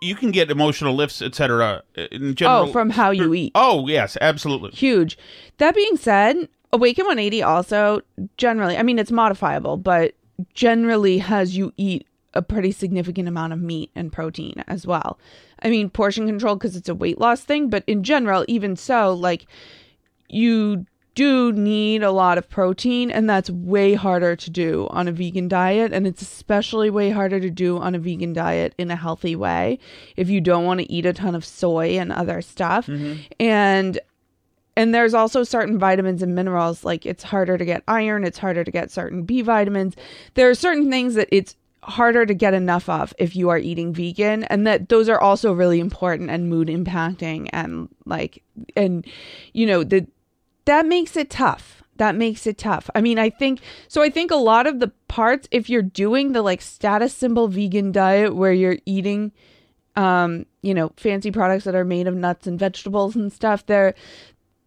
you 0.00 0.14
can 0.14 0.30
get 0.30 0.50
emotional 0.50 0.94
lifts, 0.94 1.22
et 1.22 1.34
cetera, 1.34 1.82
uh, 1.96 2.02
in 2.12 2.30
oh, 2.30 2.32
general. 2.34 2.62
Oh, 2.68 2.72
from 2.72 2.90
how 2.90 3.10
you 3.10 3.34
eat. 3.34 3.52
Oh, 3.54 3.88
yes, 3.88 4.16
absolutely. 4.20 4.70
Huge. 4.70 5.18
That 5.58 5.74
being 5.74 5.96
said, 5.96 6.48
Awaken 6.72 7.04
180 7.04 7.42
also 7.42 8.00
generally, 8.36 8.76
I 8.76 8.82
mean, 8.82 8.98
it's 8.98 9.10
modifiable, 9.10 9.76
but 9.76 10.14
generally 10.54 11.18
has 11.18 11.56
you 11.56 11.72
eat 11.76 12.06
a 12.34 12.42
pretty 12.42 12.70
significant 12.70 13.28
amount 13.28 13.52
of 13.52 13.60
meat 13.60 13.90
and 13.94 14.12
protein 14.12 14.62
as 14.68 14.86
well. 14.86 15.18
I 15.62 15.70
mean, 15.70 15.90
portion 15.90 16.26
control 16.26 16.54
because 16.54 16.76
it's 16.76 16.88
a 16.88 16.94
weight 16.94 17.18
loss 17.18 17.42
thing, 17.42 17.68
but 17.68 17.82
in 17.86 18.02
general, 18.02 18.44
even 18.46 18.76
so, 18.76 19.12
like 19.12 19.46
you 20.28 20.86
do 21.14 21.52
need 21.52 22.02
a 22.02 22.12
lot 22.12 22.38
of 22.38 22.48
protein, 22.48 23.10
and 23.10 23.28
that's 23.28 23.50
way 23.50 23.94
harder 23.94 24.36
to 24.36 24.48
do 24.48 24.86
on 24.90 25.08
a 25.08 25.12
vegan 25.12 25.48
diet. 25.48 25.92
And 25.92 26.06
it's 26.06 26.22
especially 26.22 26.88
way 26.88 27.10
harder 27.10 27.40
to 27.40 27.50
do 27.50 27.78
on 27.78 27.94
a 27.94 27.98
vegan 27.98 28.32
diet 28.32 28.74
in 28.78 28.90
a 28.90 28.96
healthy 28.96 29.34
way 29.34 29.78
if 30.16 30.30
you 30.30 30.40
don't 30.40 30.64
want 30.64 30.80
to 30.80 30.90
eat 30.90 31.04
a 31.06 31.12
ton 31.12 31.34
of 31.34 31.44
soy 31.44 31.98
and 31.98 32.12
other 32.12 32.40
stuff. 32.40 32.86
Mm-hmm. 32.86 33.22
And 33.40 33.98
and 34.80 34.94
there's 34.94 35.12
also 35.12 35.44
certain 35.44 35.78
vitamins 35.78 36.22
and 36.22 36.34
minerals 36.34 36.84
like 36.84 37.04
it's 37.04 37.22
harder 37.22 37.58
to 37.58 37.66
get 37.66 37.82
iron 37.86 38.24
it's 38.24 38.38
harder 38.38 38.64
to 38.64 38.70
get 38.70 38.90
certain 38.90 39.24
b 39.24 39.42
vitamins. 39.42 39.94
There 40.34 40.48
are 40.48 40.54
certain 40.54 40.90
things 40.90 41.16
that 41.16 41.28
it's 41.30 41.54
harder 41.82 42.24
to 42.24 42.32
get 42.32 42.54
enough 42.54 42.88
of 42.88 43.12
if 43.18 43.36
you 43.36 43.50
are 43.50 43.58
eating 43.58 43.92
vegan 43.92 44.44
and 44.44 44.66
that 44.66 44.88
those 44.88 45.06
are 45.10 45.20
also 45.20 45.52
really 45.52 45.80
important 45.80 46.30
and 46.30 46.48
mood 46.48 46.68
impacting 46.68 47.50
and 47.52 47.90
like 48.06 48.42
and 48.74 49.06
you 49.52 49.66
know 49.66 49.84
the 49.84 50.06
that 50.64 50.86
makes 50.86 51.14
it 51.16 51.28
tough. 51.30 51.82
That 51.96 52.14
makes 52.14 52.46
it 52.46 52.56
tough. 52.56 52.88
I 52.94 53.02
mean 53.02 53.18
i 53.18 53.28
think 53.28 53.60
so 53.86 54.00
i 54.00 54.08
think 54.08 54.30
a 54.30 54.36
lot 54.36 54.66
of 54.66 54.80
the 54.80 54.92
parts 55.08 55.46
if 55.50 55.68
you're 55.68 55.82
doing 55.82 56.32
the 56.32 56.40
like 56.40 56.62
status 56.62 57.12
symbol 57.12 57.48
vegan 57.48 57.92
diet 57.92 58.34
where 58.34 58.52
you're 58.54 58.78
eating 58.86 59.32
um 59.96 60.46
you 60.62 60.72
know 60.72 60.92
fancy 60.96 61.30
products 61.30 61.64
that 61.64 61.74
are 61.74 61.84
made 61.84 62.06
of 62.06 62.14
nuts 62.14 62.46
and 62.46 62.58
vegetables 62.58 63.16
and 63.16 63.32
stuff 63.32 63.66
there 63.66 63.94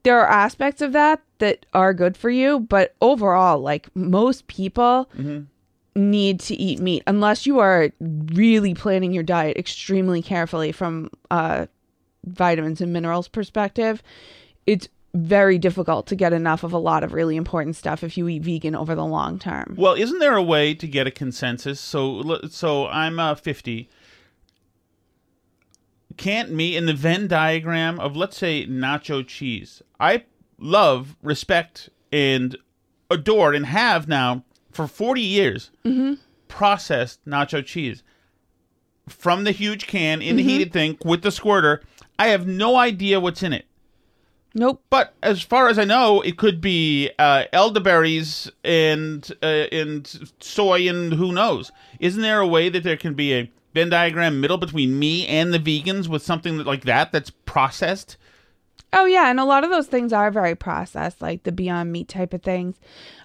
there 0.03 0.19
are 0.19 0.27
aspects 0.27 0.81
of 0.81 0.91
that 0.93 1.21
that 1.39 1.65
are 1.73 1.93
good 1.93 2.15
for 2.15 2.29
you 2.29 2.59
but 2.59 2.93
overall 3.01 3.59
like 3.59 3.93
most 3.95 4.47
people 4.47 5.09
need 5.95 6.39
to 6.39 6.55
eat 6.55 6.79
meat 6.79 7.03
unless 7.07 7.45
you 7.45 7.59
are 7.59 7.89
really 7.99 8.73
planning 8.73 9.11
your 9.13 9.23
diet 9.23 9.57
extremely 9.57 10.21
carefully 10.21 10.71
from 10.71 11.09
uh 11.31 11.65
vitamins 12.25 12.81
and 12.81 12.93
minerals 12.93 13.27
perspective 13.27 14.01
it's 14.65 14.87
very 15.15 15.59
difficult 15.59 16.07
to 16.07 16.15
get 16.15 16.33
enough 16.33 16.63
of 16.63 16.73
a 16.73 16.77
lot 16.77 17.03
of 17.03 17.13
really 17.13 17.35
important 17.35 17.75
stuff 17.75 18.03
if 18.03 18.17
you 18.17 18.27
eat 18.27 18.41
vegan 18.41 18.75
over 18.75 18.95
the 18.95 19.05
long 19.05 19.37
term 19.37 19.75
Well, 19.77 19.93
isn't 19.93 20.17
there 20.19 20.35
a 20.35 20.41
way 20.41 20.73
to 20.73 20.87
get 20.87 21.05
a 21.05 21.11
consensus? 21.11 21.79
So, 21.79 22.39
so 22.49 22.87
I'm 22.87 23.19
uh, 23.19 23.35
50. 23.35 23.89
Can't 26.17 26.51
me 26.51 26.75
in 26.75 26.85
the 26.85 26.93
Venn 26.93 27.27
diagram 27.27 27.99
of 27.99 28.15
let's 28.15 28.37
say 28.37 28.65
nacho 28.65 29.25
cheese? 29.25 29.81
I 29.99 30.25
love, 30.59 31.15
respect, 31.21 31.89
and 32.11 32.57
adore, 33.09 33.53
and 33.53 33.65
have 33.65 34.07
now 34.07 34.43
for 34.71 34.87
40 34.87 35.21
years 35.21 35.71
processed 36.47 37.23
nacho 37.25 37.65
cheese 37.65 38.03
from 39.07 39.43
the 39.43 39.51
huge 39.51 39.87
can 39.87 40.21
in 40.21 40.35
the 40.37 40.43
heated 40.43 40.71
thing 40.71 40.97
with 41.03 41.21
the 41.21 41.31
squirter. 41.31 41.81
I 42.17 42.27
have 42.27 42.47
no 42.47 42.75
idea 42.77 43.19
what's 43.19 43.43
in 43.43 43.53
it. 43.53 43.65
nope 44.53 44.81
But 44.89 45.13
as 45.21 45.41
far 45.41 45.67
as 45.67 45.77
I 45.79 45.83
know, 45.83 46.21
it 46.21 46.37
could 46.37 46.61
be 46.61 47.09
uh, 47.19 47.45
elderberries 47.51 48.49
and 48.63 49.29
uh, 49.41 49.45
and 49.71 50.31
soy 50.39 50.87
and 50.87 51.13
who 51.13 51.31
knows. 51.31 51.71
Isn't 51.99 52.21
there 52.21 52.39
a 52.39 52.47
way 52.47 52.69
that 52.69 52.83
there 52.83 52.97
can 52.97 53.13
be 53.13 53.33
a 53.33 53.51
Venn 53.73 53.89
diagram 53.89 54.39
middle 54.39 54.57
between 54.57 54.97
me 54.99 55.25
and 55.27 55.53
the 55.53 55.59
vegans 55.59 56.07
with 56.07 56.21
something 56.21 56.57
that, 56.57 56.67
like 56.67 56.85
that 56.85 57.11
that's 57.11 57.29
processed? 57.31 58.17
Oh 58.91 59.05
yeah, 59.05 59.29
and 59.29 59.39
a 59.39 59.45
lot 59.45 59.63
of 59.63 59.71
those 59.71 59.87
things 59.87 60.13
are 60.13 60.29
very 60.29 60.55
processed, 60.55 61.21
like 61.21 61.43
the 61.43 61.51
Beyond 61.51 61.91
Meat 61.91 62.07
type 62.07 62.33
of 62.33 62.43
things. 62.43 62.75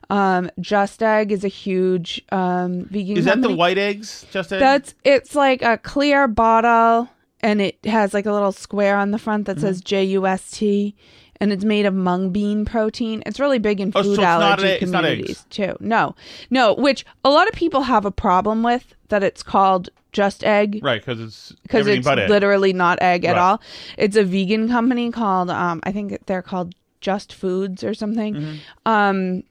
Um, 0.09 0.51
Just 0.59 1.03
Egg 1.03 1.31
is 1.31 1.45
a 1.45 1.49
huge 1.49 2.23
um, 2.33 2.87
vegan. 2.87 3.19
Is 3.19 3.27
that 3.27 3.43
the 3.43 3.55
white 3.55 3.77
eggs? 3.77 4.27
Just 4.31 4.51
egg? 4.51 4.61
That's 4.61 4.95
it's 5.05 5.35
like 5.35 5.61
a 5.61 5.77
clear 5.77 6.27
bottle, 6.27 7.11
and 7.43 7.61
it 7.61 7.77
has 7.85 8.15
like 8.15 8.25
a 8.25 8.33
little 8.33 8.53
square 8.53 8.97
on 8.97 9.11
the 9.11 9.19
front 9.19 9.45
that 9.47 9.59
Mm-hmm. 9.59 9.67
says 9.67 9.83
J 9.83 10.05
U 10.05 10.27
S 10.27 10.51
T, 10.53 10.97
and 11.41 11.53
it's 11.53 11.65
made 11.65 11.87
of 11.87 11.95
mung 11.95 12.31
bean 12.31 12.65
protein. 12.65 13.23
It's 13.27 13.39
really 13.41 13.59
big 13.59 13.81
in 13.81 13.93
Oh, 13.95 14.03
so 14.03 14.15
food 14.17 14.21
allergy 14.25 14.67
a- 14.67 14.75
it's 14.79 14.91
not 14.91 15.05
eggs. 15.05 15.19
communities 15.19 15.47
too. 15.51 15.77
No, 15.81 16.15
no, 16.51 16.75
which 16.75 17.05
a 17.25 17.31
lot 17.31 17.47
of 17.49 17.55
people 17.55 17.83
have 17.83 18.05
a 18.05 18.11
problem 18.11 18.63
with 18.63 18.95
that 19.09 19.23
it's 19.23 19.43
called 19.43 19.89
Just 20.13 20.43
Egg 20.45 20.81
right 20.83 21.01
because 21.01 21.21
it's 21.21 21.53
because 21.63 21.87
it's 21.87 22.05
but 22.05 22.19
egg. 22.19 22.31
literally 22.31 22.73
not 22.73 23.01
egg 23.03 23.25
at 23.25 23.37
Right. 23.37 23.41
all. 23.43 23.61
It's 23.97 24.17
a 24.17 24.25
vegan 24.25 24.69
company 24.69 25.11
called 25.11 25.51
um 25.51 25.81
I 25.85 25.93
think 25.93 26.19
they're 26.27 26.43
called 26.43 26.75
Just 27.01 27.33
Foods 27.33 27.85
or 27.85 27.95
something. 27.95 28.35
Mm-hmm. 28.35 28.57
Um 28.91 29.43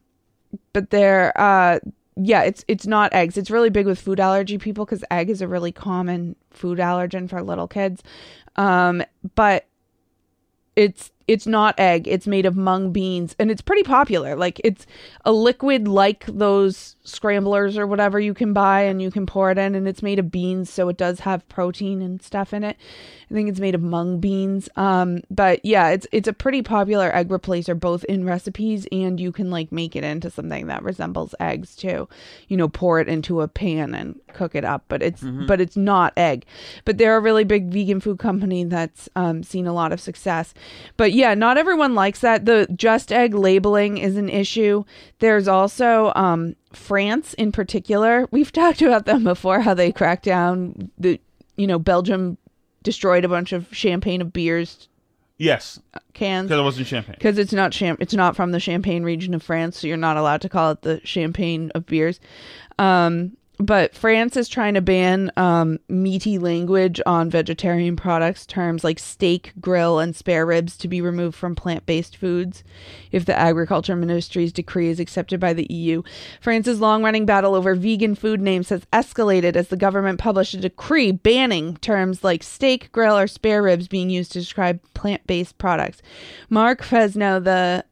but 0.73 0.89
they're 0.89 1.31
uh 1.39 1.79
yeah, 2.19 2.41
it's 2.41 2.65
it's 2.67 2.87
not 2.87 3.13
eggs. 3.13 3.37
It's 3.37 3.51
really 3.51 3.69
big 3.69 3.85
with 3.85 3.99
food 4.01 4.19
allergy 4.19 4.57
people 4.57 4.85
cuz 4.85 5.03
egg 5.11 5.29
is 5.29 5.41
a 5.41 5.47
really 5.47 5.71
common 5.71 6.35
food 6.49 6.79
allergen 6.79 7.29
for 7.29 7.41
little 7.43 7.67
kids. 7.67 8.01
Um 8.55 9.03
but 9.35 9.65
it's 10.75 11.11
it's 11.27 11.45
not 11.45 11.77
egg. 11.77 12.07
It's 12.07 12.25
made 12.25 12.45
of 12.45 12.55
mung 12.55 12.91
beans 12.91 13.35
and 13.37 13.51
it's 13.51 13.61
pretty 13.61 13.83
popular. 13.83 14.35
Like 14.35 14.61
it's 14.63 14.87
a 15.25 15.31
liquid 15.31 15.87
like 15.87 16.25
those 16.25 16.95
scramblers 17.03 17.77
or 17.77 17.85
whatever 17.85 18.19
you 18.19 18.33
can 18.33 18.53
buy 18.53 18.81
and 18.81 19.01
you 19.01 19.11
can 19.11 19.25
pour 19.25 19.51
it 19.51 19.57
in 19.57 19.75
and 19.75 19.87
it's 19.87 20.01
made 20.01 20.19
of 20.19 20.31
beans 20.31 20.69
so 20.69 20.89
it 20.89 20.97
does 20.97 21.21
have 21.21 21.47
protein 21.49 22.01
and 22.01 22.21
stuff 22.21 22.53
in 22.53 22.63
it. 22.63 22.77
I 23.29 23.33
think 23.33 23.49
it's 23.49 23.59
made 23.59 23.75
of 23.75 23.81
mung 23.81 24.19
beans. 24.19 24.69
Um 24.77 25.21
but 25.29 25.63
yeah, 25.65 25.89
it's 25.89 26.07
it's 26.13 26.27
a 26.29 26.33
pretty 26.33 26.61
popular 26.61 27.13
egg 27.13 27.27
replacer 27.27 27.77
both 27.77 28.05
in 28.05 28.25
recipes 28.25 28.87
and 28.91 29.19
you 29.19 29.31
can 29.33 29.51
like 29.51 29.71
make 29.71 29.95
it 29.95 30.05
into 30.05 30.29
something 30.29 30.67
that 30.67 30.83
resembles 30.83 31.35
eggs 31.39 31.75
too. 31.75 32.07
You 32.47 32.55
know, 32.55 32.69
pour 32.69 33.01
it 33.01 33.09
into 33.09 33.41
a 33.41 33.47
pan 33.49 33.93
and 33.93 34.19
cook 34.33 34.55
it 34.55 34.63
up, 34.63 34.85
but 34.87 35.01
it's 35.01 35.23
but 35.47 35.59
it's 35.59 35.75
not 35.75 36.13
egg. 36.15 36.45
But 36.85 36.97
they're 36.97 37.17
a 37.17 37.21
really 37.21 37.43
big 37.43 37.67
vegan 37.69 37.99
food 37.99 38.19
company 38.19 38.63
that's 38.63 39.09
um 39.15 39.43
seen 39.43 39.67
a 39.67 39.73
lot 39.73 39.91
of 39.91 39.99
success. 39.99 40.53
But 40.95 41.11
yeah, 41.17 41.33
not 41.33 41.57
everyone 41.57 41.95
likes 41.95 42.19
that. 42.19 42.45
The 42.45 42.67
just 42.75 43.11
egg 43.11 43.33
labeling 43.33 43.97
is 43.97 44.17
an 44.17 44.29
issue. 44.29 44.83
There's 45.17 45.47
also 45.47 46.11
um 46.15 46.55
France 46.73 47.33
in 47.33 47.51
particular. 47.51 48.27
We've 48.29 48.51
talked 48.63 48.83
about 48.83 49.05
them 49.05 49.23
before 49.23 49.61
how 49.61 49.73
they 49.73 49.91
cracked 49.91 50.25
down 50.25 50.91
the 50.97 51.19
you 51.55 51.65
know, 51.65 51.79
Belgium 51.79 52.37
destroyed 52.83 53.25
a 53.25 53.27
bunch 53.27 53.51
of 53.51 53.67
champagne 53.71 54.21
of 54.21 54.31
beers 54.31 54.87
yes, 55.37 55.79
cans 56.13 56.47
because 56.47 56.59
it 56.59 56.63
wasn't 56.63 56.87
champagne. 56.87 57.15
because 57.17 57.39
it's 57.39 57.51
not 57.51 57.71
cham- 57.71 57.97
it's 57.99 58.13
not 58.13 58.35
from 58.35 58.51
the 58.51 58.59
Champagne 58.59 59.03
region 59.03 59.33
of 59.33 59.41
France, 59.41 59.79
so 59.79 59.87
you're 59.87 59.97
not 59.97 60.17
allowed 60.17 60.41
to 60.41 60.49
call 60.49 60.71
it 60.71 60.83
the 60.83 61.01
champagne 61.03 61.71
of 61.73 61.87
beers. 61.87 62.19
Um, 62.77 63.35
but 63.59 63.95
France 63.95 64.37
is 64.37 64.47
trying 64.47 64.75
to 64.75 64.81
ban 64.81 65.31
um, 65.35 65.79
meaty 65.89 66.37
language 66.37 67.01
on 67.05 67.29
vegetarian 67.29 67.95
products, 67.95 68.45
terms 68.45 68.83
like 68.83 68.99
steak, 68.99 69.53
grill, 69.59 69.99
and 69.99 70.15
spare 70.15 70.45
ribs 70.45 70.77
to 70.77 70.87
be 70.87 71.01
removed 71.01 71.35
from 71.35 71.55
plant-based 71.55 72.15
foods 72.17 72.63
if 73.11 73.25
the 73.25 73.37
agriculture 73.37 73.95
ministry's 73.95 74.53
decree 74.53 74.89
is 74.89 74.99
accepted 74.99 75.39
by 75.39 75.53
the 75.53 75.67
EU. 75.71 76.03
France's 76.39 76.79
long-running 76.79 77.25
battle 77.25 77.55
over 77.55 77.73
vegan 77.73 78.13
food 78.13 78.41
names 78.41 78.69
has 78.69 78.85
escalated 78.93 79.55
as 79.55 79.69
the 79.69 79.77
government 79.77 80.19
published 80.19 80.53
a 80.53 80.57
decree 80.57 81.11
banning 81.11 81.77
terms 81.77 82.23
like 82.23 82.43
steak, 82.43 82.91
grill, 82.91 83.17
or 83.17 83.27
spare 83.27 83.63
ribs 83.63 83.87
being 83.87 84.09
used 84.09 84.31
to 84.31 84.39
describe 84.39 84.79
plant-based 84.93 85.57
products. 85.57 86.01
Marc 86.49 86.83
Fesneau, 86.83 87.43
the 87.43 87.83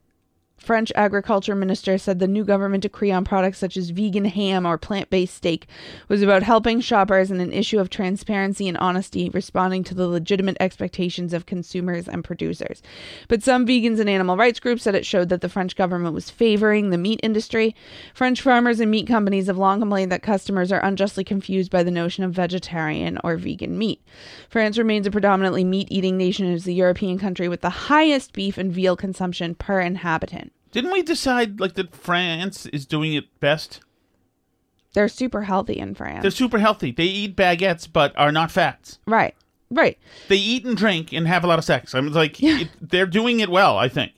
French 0.66 0.92
agriculture 0.96 1.54
minister 1.54 1.96
said 1.96 2.18
the 2.18 2.28
new 2.28 2.44
government 2.44 2.82
decree 2.82 3.12
on 3.12 3.24
products 3.24 3.60
such 3.60 3.78
as 3.78 3.92
vegan 3.92 4.26
ham 4.26 4.66
or 4.66 4.80
plant 4.80 5.12
based 5.12 5.36
steak 5.36 5.68
was 6.08 6.24
about 6.24 6.42
helping 6.42 6.82
shoppers 6.82 7.30
and 7.30 7.40
an 7.40 7.54
issue 7.54 7.78
of 7.78 7.88
transparency 7.88 8.68
and 8.68 8.76
honesty, 8.80 9.30
responding 9.30 9.84
to 9.84 9.94
the 9.94 10.08
legitimate 10.08 10.58
expectations 10.60 11.34
of 11.34 11.46
consumers 11.46 12.08
and 12.08 12.24
producers. 12.24 12.82
But 13.28 13.44
some 13.44 13.68
vegans 13.68 14.00
and 14.00 14.10
animal 14.10 14.38
rights 14.38 14.60
groups 14.60 14.82
said 14.82 14.96
it 14.96 15.06
showed 15.06 15.30
that 15.30 15.42
the 15.42 15.50
French 15.50 15.76
government 15.76 16.16
was 16.16 16.32
favoring 16.32 16.90
the 16.90 16.98
meat 16.98 17.20
industry. 17.22 17.76
French 18.16 18.42
farmers 18.42 18.80
and 18.80 18.90
meat 18.90 19.06
companies 19.06 19.46
have 19.46 19.60
long 19.60 19.80
complained 19.82 20.12
that 20.12 20.24
customers 20.24 20.72
are 20.72 20.84
unjustly 20.84 21.24
confused 21.24 21.70
by 21.70 21.84
the 21.84 21.92
notion 21.92 22.24
of 22.24 22.34
vegetarian 22.34 23.20
or 23.24 23.38
vegan 23.38 23.78
meat. 23.78 24.02
France 24.50 24.80
remains 24.80 25.06
a 25.06 25.12
predominantly 25.12 25.64
meat 25.64 25.90
eating 25.92 26.18
nation 26.18 26.48
and 26.48 26.56
is 26.56 26.64
the 26.64 26.74
European 26.74 27.20
country 27.20 27.48
with 27.48 27.62
the 27.62 27.70
highest 27.70 28.34
beef 28.34 28.58
and 28.58 28.72
veal 28.72 28.96
consumption 28.96 29.54
per 29.54 29.80
inhabitant. 29.80 30.54
Didn't 30.76 30.92
we 30.92 31.04
decide 31.04 31.62
like 31.62 31.76
that 31.76 31.96
France 31.96 32.66
is 32.66 32.86
doing 32.86 33.14
it 33.14 33.40
best? 33.40 33.80
They're 34.94 35.08
super 35.08 35.44
healthy 35.44 35.80
in 35.80 35.96
France. 35.96 36.22
They're 36.22 36.32
super 36.32 36.60
healthy. 36.60 36.92
They 36.92 37.06
eat 37.06 37.38
baguettes 37.38 37.88
but 37.92 38.12
are 38.18 38.34
not 38.34 38.52
fats. 38.52 39.00
right. 39.08 39.34
Right. 39.72 39.98
They 40.28 40.36
eat 40.36 40.66
and 40.66 40.76
drink 40.76 41.14
and 41.14 41.28
have 41.28 41.46
a 41.46 41.48
lot 41.48 41.60
of 41.60 41.66
sex. 41.66 41.96
I'm 41.96 42.12
like, 42.12 42.44
it, 42.44 42.68
they're 42.82 43.06
doing 43.08 43.40
it 43.40 43.50
well, 43.50 43.78
I 43.78 43.88
think. 43.88 44.12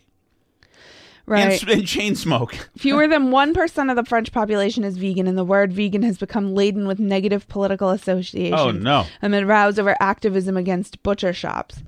Right. 1.28 1.62
And, 1.62 1.72
and 1.72 1.88
chain 1.88 2.16
smoke. 2.16 2.70
Fewer 2.78 3.08
than 3.08 3.30
1% 3.30 3.90
of 3.90 3.96
the 3.96 4.04
French 4.04 4.32
population 4.32 4.84
is 4.84 4.98
vegan, 4.98 5.26
and 5.26 5.38
the 5.38 5.46
word 5.46 5.72
vegan 5.72 6.02
has 6.04 6.18
become 6.18 6.56
laden 6.56 6.86
with 6.88 7.00
negative 7.00 7.48
political 7.48 7.92
associations. 7.92 8.60
Oh, 8.60 8.72
no. 8.72 9.06
Amid 9.22 9.46
rows 9.46 9.78
over 9.80 9.96
activism 10.00 10.58
against 10.58 11.02
butcher 11.04 11.34
shops. 11.34 11.82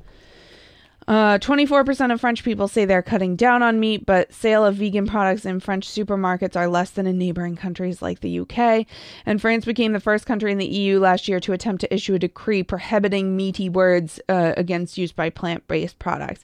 Uh, 1.10 1.40
24% 1.40 2.14
of 2.14 2.22
French 2.22 2.44
people 2.44 2.68
say 2.68 2.86
they're 2.86 3.02
cutting 3.02 3.36
down 3.36 3.64
on 3.64 3.80
meat, 3.80 4.06
but 4.06 4.32
sale 4.32 4.64
of 4.64 4.76
vegan 4.76 5.08
products 5.08 5.44
in 5.44 5.60
French 5.60 5.90
supermarkets 5.90 6.56
are 6.56 6.68
less 6.68 6.92
than 6.92 7.08
in 7.08 7.18
neighboring 7.18 7.56
countries 7.56 8.00
like 8.00 8.20
the 8.20 8.42
UK. 8.42 8.86
And 9.26 9.42
France 9.42 9.66
became 9.66 9.94
the 9.94 10.00
first 10.00 10.28
country 10.28 10.52
in 10.52 10.60
the 10.60 10.68
EU 10.68 11.00
last 11.00 11.28
year 11.28 11.40
to 11.40 11.54
attempt 11.54 11.82
to 11.82 11.92
issue 11.92 12.14
a 12.14 12.20
decree 12.20 12.62
prohibiting 12.62 13.36
meaty 13.36 13.70
words 13.70 14.20
uh, 14.30 14.54
against 14.56 15.00
use 15.00 15.12
by 15.12 15.32
plant 15.32 15.68
based 15.68 15.98
products. 15.98 16.44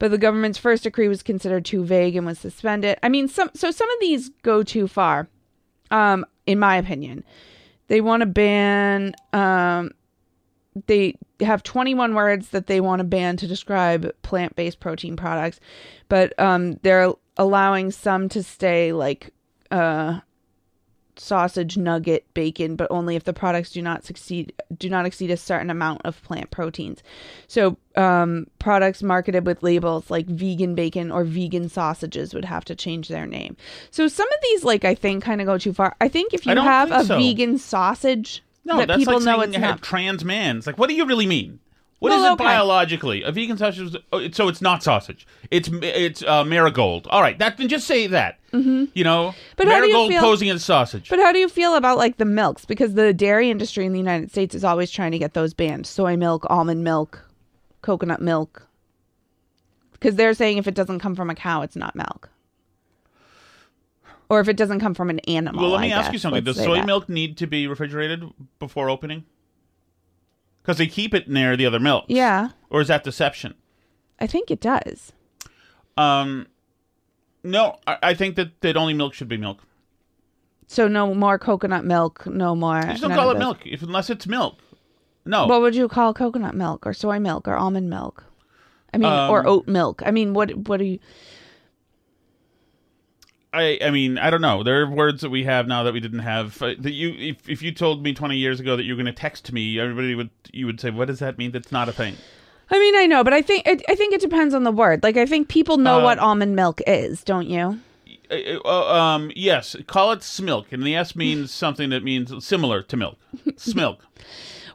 But 0.00 0.10
the 0.10 0.18
government's 0.18 0.58
first 0.58 0.82
decree 0.82 1.06
was 1.06 1.22
considered 1.22 1.64
too 1.64 1.84
vague 1.84 2.16
and 2.16 2.26
was 2.26 2.40
suspended. 2.40 2.98
I 3.04 3.08
mean, 3.08 3.28
some 3.28 3.50
so 3.54 3.70
some 3.70 3.88
of 3.88 4.00
these 4.00 4.30
go 4.42 4.64
too 4.64 4.88
far, 4.88 5.28
um, 5.92 6.26
in 6.46 6.58
my 6.58 6.76
opinion. 6.76 7.22
They 7.86 8.00
want 8.00 8.22
to 8.22 8.26
ban 8.26 9.14
um, 9.32 9.92
they 10.86 11.16
have 11.40 11.62
21 11.62 12.14
words 12.14 12.50
that 12.50 12.66
they 12.66 12.80
want 12.80 13.00
to 13.00 13.04
ban 13.04 13.36
to 13.36 13.46
describe 13.46 14.12
plant-based 14.22 14.80
protein 14.80 15.16
products 15.16 15.60
but 16.08 16.38
um, 16.38 16.74
they're 16.82 17.12
allowing 17.36 17.90
some 17.90 18.28
to 18.28 18.42
stay 18.42 18.92
like 18.92 19.32
uh, 19.70 20.20
sausage 21.20 21.76
nugget 21.76 22.24
bacon 22.34 22.76
but 22.76 22.90
only 22.90 23.14
if 23.14 23.24
the 23.24 23.32
products 23.32 23.70
do 23.72 23.82
not 23.82 24.04
succeed 24.04 24.52
do 24.76 24.88
not 24.88 25.04
exceed 25.04 25.30
a 25.30 25.36
certain 25.36 25.70
amount 25.70 26.00
of 26.04 26.22
plant 26.22 26.50
proteins. 26.50 27.02
So 27.46 27.76
um, 27.96 28.46
products 28.58 29.02
marketed 29.02 29.46
with 29.46 29.62
labels 29.62 30.10
like 30.10 30.26
vegan 30.26 30.74
bacon 30.74 31.10
or 31.10 31.24
vegan 31.24 31.68
sausages 31.68 32.32
would 32.32 32.46
have 32.46 32.64
to 32.66 32.74
change 32.74 33.08
their 33.08 33.26
name. 33.26 33.56
So 33.90 34.08
some 34.08 34.26
of 34.26 34.38
these 34.42 34.64
like 34.64 34.84
i 34.84 34.94
think 34.94 35.22
kind 35.22 35.40
of 35.40 35.46
go 35.46 35.58
too 35.58 35.72
far. 35.72 35.94
I 36.00 36.08
think 36.08 36.32
if 36.32 36.46
you 36.46 36.56
have 36.56 36.90
a 36.90 37.04
so. 37.04 37.18
vegan 37.18 37.58
sausage 37.58 38.42
No, 38.64 38.78
that 38.78 38.88
that's 38.88 38.98
people 38.98 39.14
like 39.14 39.24
know 39.24 39.38
saying 39.40 39.54
it's 39.54 39.58
not 39.58 39.82
trans 39.82 40.24
man. 40.24 40.58
It's 40.58 40.66
like, 40.66 40.78
what 40.78 40.88
do 40.88 40.94
you 40.94 41.06
really 41.06 41.26
mean? 41.26 41.60
What 41.98 42.12
is 42.12 42.20
Well, 42.22 42.30
it 42.30 42.32
okay. 42.34 42.44
biologically? 42.44 43.22
A 43.22 43.30
vegan 43.32 43.58
sausage, 43.58 43.94
is- 43.94 43.96
oh, 44.10 44.30
so 44.30 44.48
it's 44.48 44.62
not 44.62 44.82
sausage. 44.82 45.26
It's 45.50 45.68
it's 45.82 46.22
uh, 46.22 46.44
marigold. 46.44 47.06
All 47.08 47.20
right, 47.20 47.38
that 47.38 47.58
then 47.58 47.68
just 47.68 47.86
say 47.86 48.06
that. 48.06 48.38
Mm-hmm. 48.52 48.86
You 48.94 49.04
know, 49.04 49.34
But 49.56 49.68
how 49.68 49.80
do 49.80 49.86
you 49.86 49.92
marigold 49.92 50.10
feel- 50.12 50.20
posing 50.22 50.48
as 50.50 50.64
sausage. 50.64 51.10
But 51.10 51.18
how 51.18 51.30
do 51.32 51.38
you 51.38 51.48
feel 51.48 51.74
about 51.74 51.98
like 51.98 52.16
the 52.16 52.24
milks? 52.24 52.64
Because 52.64 52.94
the 52.94 53.12
dairy 53.12 53.50
industry 53.50 53.84
in 53.84 53.92
the 53.92 53.98
United 53.98 54.30
States 54.30 54.54
is 54.54 54.64
always 54.64 54.90
trying 54.90 55.12
to 55.12 55.18
get 55.18 55.34
those 55.34 55.52
banned: 55.52 55.86
soy 55.86 56.16
milk, 56.16 56.46
almond 56.48 56.82
milk, 56.84 57.22
coconut 57.82 58.22
milk. 58.22 58.66
Because 59.92 60.16
they're 60.16 60.32
saying 60.32 60.56
if 60.56 60.66
it 60.66 60.74
doesn't 60.74 61.00
come 61.00 61.14
from 61.14 61.28
a 61.28 61.34
cow, 61.34 61.60
it's 61.60 61.76
not 61.76 61.94
milk. 61.94 62.30
Or 64.30 64.40
if 64.40 64.48
it 64.48 64.56
doesn't 64.56 64.78
come 64.80 64.94
from 64.94 65.10
an 65.10 65.18
animal. 65.20 65.60
well, 65.60 65.72
let 65.72 65.80
I 65.80 65.86
me 65.88 65.92
ask 65.92 66.12
you 66.12 66.18
something. 66.18 66.44
Let's 66.44 66.56
Does 66.56 66.64
soy 66.64 66.76
that. 66.76 66.86
milk 66.86 67.08
need 67.08 67.36
to 67.38 67.46
be 67.48 67.66
refrigerated 67.66 68.24
before 68.60 68.88
opening? 68.88 69.24
Because 70.62 70.78
they 70.78 70.86
keep 70.86 71.12
it 71.14 71.28
near 71.28 71.56
the 71.56 71.66
other 71.66 71.80
milk. 71.80 72.04
Yeah, 72.08 72.50
Or 72.70 72.80
is 72.80 72.88
that 72.88 73.02
deception? 73.02 73.54
I 74.20 74.26
think 74.26 74.50
it 74.50 74.60
does. 74.60 75.12
Um, 75.96 76.46
no, 77.42 77.78
I, 77.86 77.96
I 78.02 78.14
think 78.14 78.36
that, 78.36 78.60
that 78.60 78.76
only 78.76 78.94
milk 78.94 79.14
should 79.14 79.28
be 79.28 79.36
milk. 79.36 79.58
So 80.68 80.86
no 80.86 81.12
more 81.14 81.38
coconut 81.38 81.84
milk, 81.84 82.24
no 82.26 82.54
more. 82.54 82.76
You 82.76 82.82
just 82.90 83.00
don't 83.00 83.10
none 83.10 83.18
call 83.18 83.30
of 83.30 83.36
it 83.36 83.40
milk 83.40 83.58
if, 83.66 83.82
unless 83.82 84.08
it's 84.10 84.26
milk. 84.28 84.60
No. 85.24 85.46
What 85.46 85.60
would 85.62 85.74
you 85.74 85.88
call 85.88 86.14
coconut 86.14 86.54
milk 86.54 86.86
or 86.86 86.92
soy 86.92 87.18
milk 87.18 87.48
or 87.48 87.56
almond 87.56 87.90
milk? 87.90 88.24
I 88.94 88.98
mean, 88.98 89.10
or 89.10 89.40
Um, 89.40 89.46
oat 89.46 89.66
milk. 89.68 90.02
I 90.06 90.10
mean, 90.12 90.34
what 90.34 90.54
what 90.68 90.76
do 90.78 90.84
you? 90.84 90.98
I, 93.52 93.78
I 93.82 93.90
mean, 93.90 94.16
I 94.16 94.30
don't 94.30 94.40
know. 94.42 94.62
There 94.62 94.80
are 94.82 94.90
words 94.90 95.22
that 95.22 95.30
we 95.30 95.44
have 95.44 95.66
now 95.66 95.82
that 95.82 95.92
we 95.92 96.00
didn't 96.00 96.20
have. 96.20 96.60
Uh, 96.62 96.74
that 96.78 96.92
you, 96.92 97.14
if, 97.18 97.48
if 97.48 97.62
you 97.62 97.72
told 97.72 98.02
me 98.02 98.14
twenty 98.14 98.36
years 98.36 98.60
ago 98.60 98.76
that 98.76 98.84
you 98.84 98.92
were 98.94 99.02
going 99.02 99.12
to 99.12 99.20
text 99.20 99.52
me, 99.52 99.78
everybody 99.80 100.14
would 100.14 100.30
you 100.52 100.66
would 100.66 100.80
say, 100.80 100.90
"What 100.90 101.08
does 101.08 101.18
that 101.18 101.36
mean?" 101.36 101.50
That's 101.50 101.72
not 101.72 101.88
a 101.88 101.92
thing. 101.92 102.16
I 102.70 102.78
mean, 102.78 102.94
I 102.94 103.06
know, 103.06 103.24
but 103.24 103.32
I 103.32 103.42
think 103.42 103.66
it, 103.66 103.82
I 103.88 103.96
think 103.96 104.14
it 104.14 104.20
depends 104.20 104.54
on 104.54 104.62
the 104.62 104.70
word. 104.70 105.02
Like, 105.02 105.16
I 105.16 105.26
think 105.26 105.48
people 105.48 105.76
know 105.76 105.98
Uh, 105.98 106.04
what 106.04 106.18
almond 106.20 106.54
milk 106.54 106.80
is, 106.86 107.24
don't 107.24 107.48
you? 107.48 107.80
Uh, 108.30 108.60
uh, 108.64 108.94
um, 108.94 109.32
yes, 109.34 109.74
call 109.88 110.12
it 110.12 110.20
smilk, 110.20 110.66
and 110.70 110.84
the 110.84 110.94
S 110.94 111.16
means 111.16 111.50
something 111.50 111.90
that 111.90 112.04
means 112.04 112.32
similar 112.44 112.82
to 112.82 112.96
milk. 112.96 113.18
Smilk. 113.56 113.98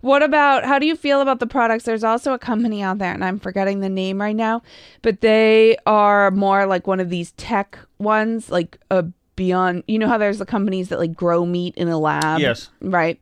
What 0.06 0.22
about 0.22 0.66
how 0.66 0.78
do 0.78 0.86
you 0.86 0.96
feel 0.96 1.20
about 1.20 1.40
the 1.40 1.48
products? 1.48 1.86
There's 1.86 2.04
also 2.04 2.34
a 2.34 2.38
company 2.38 2.84
out 2.84 3.00
there, 3.00 3.12
and 3.12 3.26
I'm 3.26 3.40
forgetting 3.40 3.80
the 3.80 3.90
name 3.90 4.22
right 4.22 4.36
now, 4.36 4.62
but 5.02 5.22
they 5.22 5.78
are 5.88 6.30
more 6.30 6.68
like 6.68 6.86
one 6.86 7.00
of 7.00 7.10
these 7.10 7.32
tech 7.32 7.80
ones, 7.98 8.52
like 8.52 8.78
a 8.92 9.06
beyond. 9.36 9.84
You 9.88 9.98
know 9.98 10.08
how 10.08 10.20
there's 10.20 10.38
the 10.38 10.46
companies 10.46 10.90
that 10.90 11.00
like 11.00 11.16
grow 11.16 11.44
meat 11.44 11.74
in 11.76 11.88
a 11.88 11.98
lab, 11.98 12.40
Yes. 12.40 12.70
right? 12.82 13.20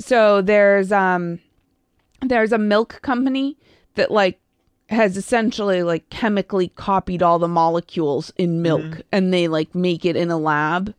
So 0.00 0.42
there's 0.42 0.90
um 0.90 1.38
there's 2.20 2.50
a 2.50 2.58
milk 2.58 3.00
company 3.02 3.56
that 3.94 4.10
like 4.10 4.40
has 4.88 5.16
essentially 5.16 5.84
like 5.84 6.10
chemically 6.10 6.66
copied 6.74 7.22
all 7.22 7.38
the 7.38 7.46
molecules 7.46 8.32
in 8.36 8.60
milk 8.60 9.02
and 9.12 9.32
they 9.32 9.46
like 9.46 9.72
make 9.72 10.04
it 10.04 10.16
in 10.16 10.32
a 10.32 10.36
lab 10.36 10.94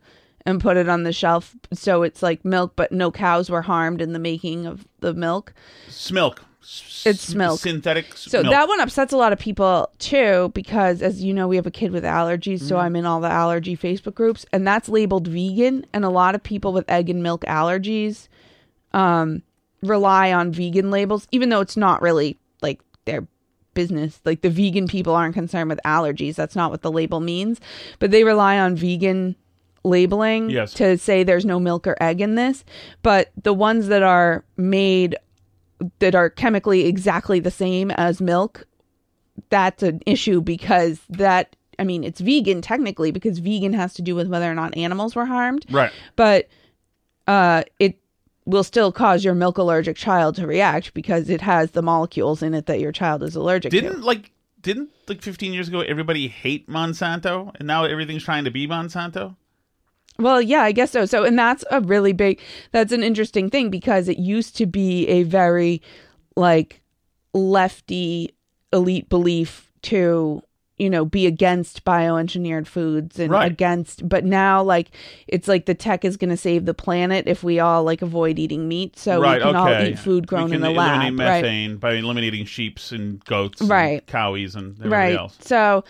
and 0.45 0.61
put 0.61 0.77
it 0.77 0.87
on 0.87 1.03
the 1.03 1.13
shelf 1.13 1.55
so 1.73 2.03
it's 2.03 2.21
like 2.21 2.45
milk 2.45 2.73
but 2.75 2.91
no 2.91 3.11
cows 3.11 3.49
were 3.49 3.61
harmed 3.63 4.01
in 4.01 4.13
the 4.13 4.19
making 4.19 4.65
of 4.65 4.87
the 4.99 5.13
milk 5.13 5.53
Smilk. 5.89 6.39
It's 7.05 7.31
smilk. 7.31 7.59
Synthetic. 7.59 8.17
so 8.17 8.41
milk. 8.41 8.51
that 8.51 8.67
one 8.67 8.79
upsets 8.79 9.13
a 9.13 9.17
lot 9.17 9.31
of 9.31 9.37
people 9.37 9.91
too 9.99 10.51
because 10.55 11.03
as 11.03 11.23
you 11.23 11.31
know 11.31 11.47
we 11.47 11.57
have 11.57 11.67
a 11.67 11.71
kid 11.71 11.91
with 11.91 12.03
allergies 12.03 12.61
so 12.61 12.77
i'm 12.77 12.95
in 12.95 13.05
all 13.05 13.21
the 13.21 13.29
allergy 13.29 13.77
facebook 13.77 14.15
groups 14.15 14.47
and 14.51 14.67
that's 14.67 14.89
labeled 14.89 15.27
vegan 15.27 15.85
and 15.93 16.03
a 16.03 16.09
lot 16.09 16.33
of 16.33 16.41
people 16.41 16.73
with 16.73 16.89
egg 16.89 17.07
and 17.09 17.21
milk 17.21 17.41
allergies 17.45 18.27
um 18.93 19.43
rely 19.83 20.33
on 20.33 20.51
vegan 20.51 20.89
labels 20.89 21.27
even 21.31 21.49
though 21.49 21.61
it's 21.61 21.77
not 21.77 22.01
really 22.01 22.35
like 22.61 22.79
their 23.05 23.27
business 23.75 24.19
like 24.25 24.41
the 24.41 24.49
vegan 24.49 24.87
people 24.87 25.13
aren't 25.13 25.35
concerned 25.35 25.69
with 25.69 25.79
allergies 25.85 26.33
that's 26.33 26.55
not 26.55 26.71
what 26.71 26.81
the 26.81 26.91
label 26.91 27.19
means 27.19 27.61
but 27.99 28.09
they 28.09 28.23
rely 28.23 28.57
on 28.57 28.75
vegan 28.75 29.35
labeling 29.85 30.49
Yes. 30.49 30.73
to 30.73 30.97
say 30.97 31.23
there's 31.23 31.45
no 31.45 31.59
milk 31.59 31.85
or 31.87 31.95
egg 32.01 32.19
in 32.21 32.35
this 32.35 32.65
but 33.03 33.31
the 33.41 33.53
ones 33.53 33.87
that 33.87 34.03
are 34.03 34.43
made 34.57 35.15
that 35.99 36.15
are 36.15 36.29
chemically 36.29 36.85
exactly 36.85 37.39
the 37.39 37.51
same 37.51 37.91
as 37.91 38.19
milk 38.19 38.65
that's 39.49 39.83
an 39.83 40.01
issue 40.05 40.41
because 40.41 41.01
that 41.09 41.55
i 41.77 41.83
mean 41.83 42.03
it's 42.03 42.19
vegan 42.21 42.61
technically 42.61 43.11
because 43.11 43.39
vegan 43.39 43.73
has 43.73 43.93
to 43.93 44.01
do 44.01 44.15
with 44.15 44.27
whether 44.27 44.49
or 44.49 44.55
not 44.55 44.75
animals 44.75 45.15
were 45.15 45.25
harmed 45.25 45.65
right. 45.69 45.91
but 46.15 46.47
uh 47.27 47.63
it 47.79 47.99
will 48.45 48.63
still 48.63 48.91
cause 48.91 49.25
your 49.25 49.35
milk 49.35 49.57
allergic 49.57 49.97
child 49.97 50.35
to 50.35 50.47
react 50.47 50.93
because 50.93 51.29
it 51.29 51.41
has 51.41 51.71
the 51.71 51.81
molecules 51.81 52.41
in 52.41 52.53
it 52.53 52.65
that 52.67 52.79
your 52.79 52.91
child 52.91 53.21
is 53.23 53.35
allergic 53.35 53.71
Didn't 53.71 53.99
to 54.01 54.05
like 54.05 54.31
didn't 54.61 54.89
like 55.07 55.21
15 55.21 55.53
years 55.53 55.67
ago 55.67 55.81
everybody 55.81 56.27
hate 56.27 56.67
Monsanto 56.69 57.51
and 57.59 57.67
now 57.67 57.83
everything's 57.83 58.23
trying 58.23 58.45
to 58.45 58.51
be 58.51 58.67
Monsanto? 58.67 59.35
Well, 60.17 60.41
yeah, 60.41 60.61
I 60.61 60.71
guess 60.71 60.91
so. 60.91 61.05
So, 61.05 61.23
and 61.23 61.37
that's 61.37 61.63
a 61.71 61.81
really 61.81 62.13
big, 62.13 62.39
that's 62.71 62.91
an 62.93 63.03
interesting 63.03 63.49
thing 63.49 63.69
because 63.69 64.07
it 64.07 64.17
used 64.17 64.55
to 64.57 64.65
be 64.65 65.07
a 65.07 65.23
very 65.23 65.81
like 66.35 66.81
lefty 67.33 68.33
elite 68.73 69.09
belief 69.09 69.71
to, 69.83 70.41
you 70.77 70.89
know, 70.89 71.05
be 71.05 71.25
against 71.27 71.85
bioengineered 71.85 72.67
foods 72.67 73.19
and 73.19 73.31
Right. 73.31 73.49
against, 73.51 74.07
but 74.07 74.25
now 74.25 74.61
like 74.63 74.91
it's 75.27 75.47
like 75.47 75.65
the 75.65 75.75
tech 75.75 76.03
is 76.03 76.17
going 76.17 76.29
to 76.31 76.37
save 76.37 76.65
the 76.65 76.73
planet 76.73 77.25
if 77.27 77.43
we 77.43 77.59
all 77.59 77.83
like 77.83 78.01
avoid 78.01 78.39
eating 78.39 78.67
meat. 78.67 78.97
So 78.97 79.21
right, 79.21 79.37
we 79.37 79.43
can 79.43 79.55
okay. 79.55 79.75
all 79.77 79.83
eat 79.87 79.99
food 79.99 80.27
grown 80.27 80.53
in 80.53 80.61
the 80.61 80.69
lab. 80.71 81.01
eliminate 81.01 81.27
right? 81.27 81.41
methane 81.43 81.77
by 81.77 81.93
eliminating 81.93 82.45
sheeps 82.45 82.91
and 82.91 83.23
goats 83.25 83.61
Right. 83.61 83.99
and 84.01 84.07
cowies 84.07 84.55
and 84.55 84.71
everybody 84.79 84.89
right 84.91 85.15
else. 85.19 85.37
so 85.41 85.83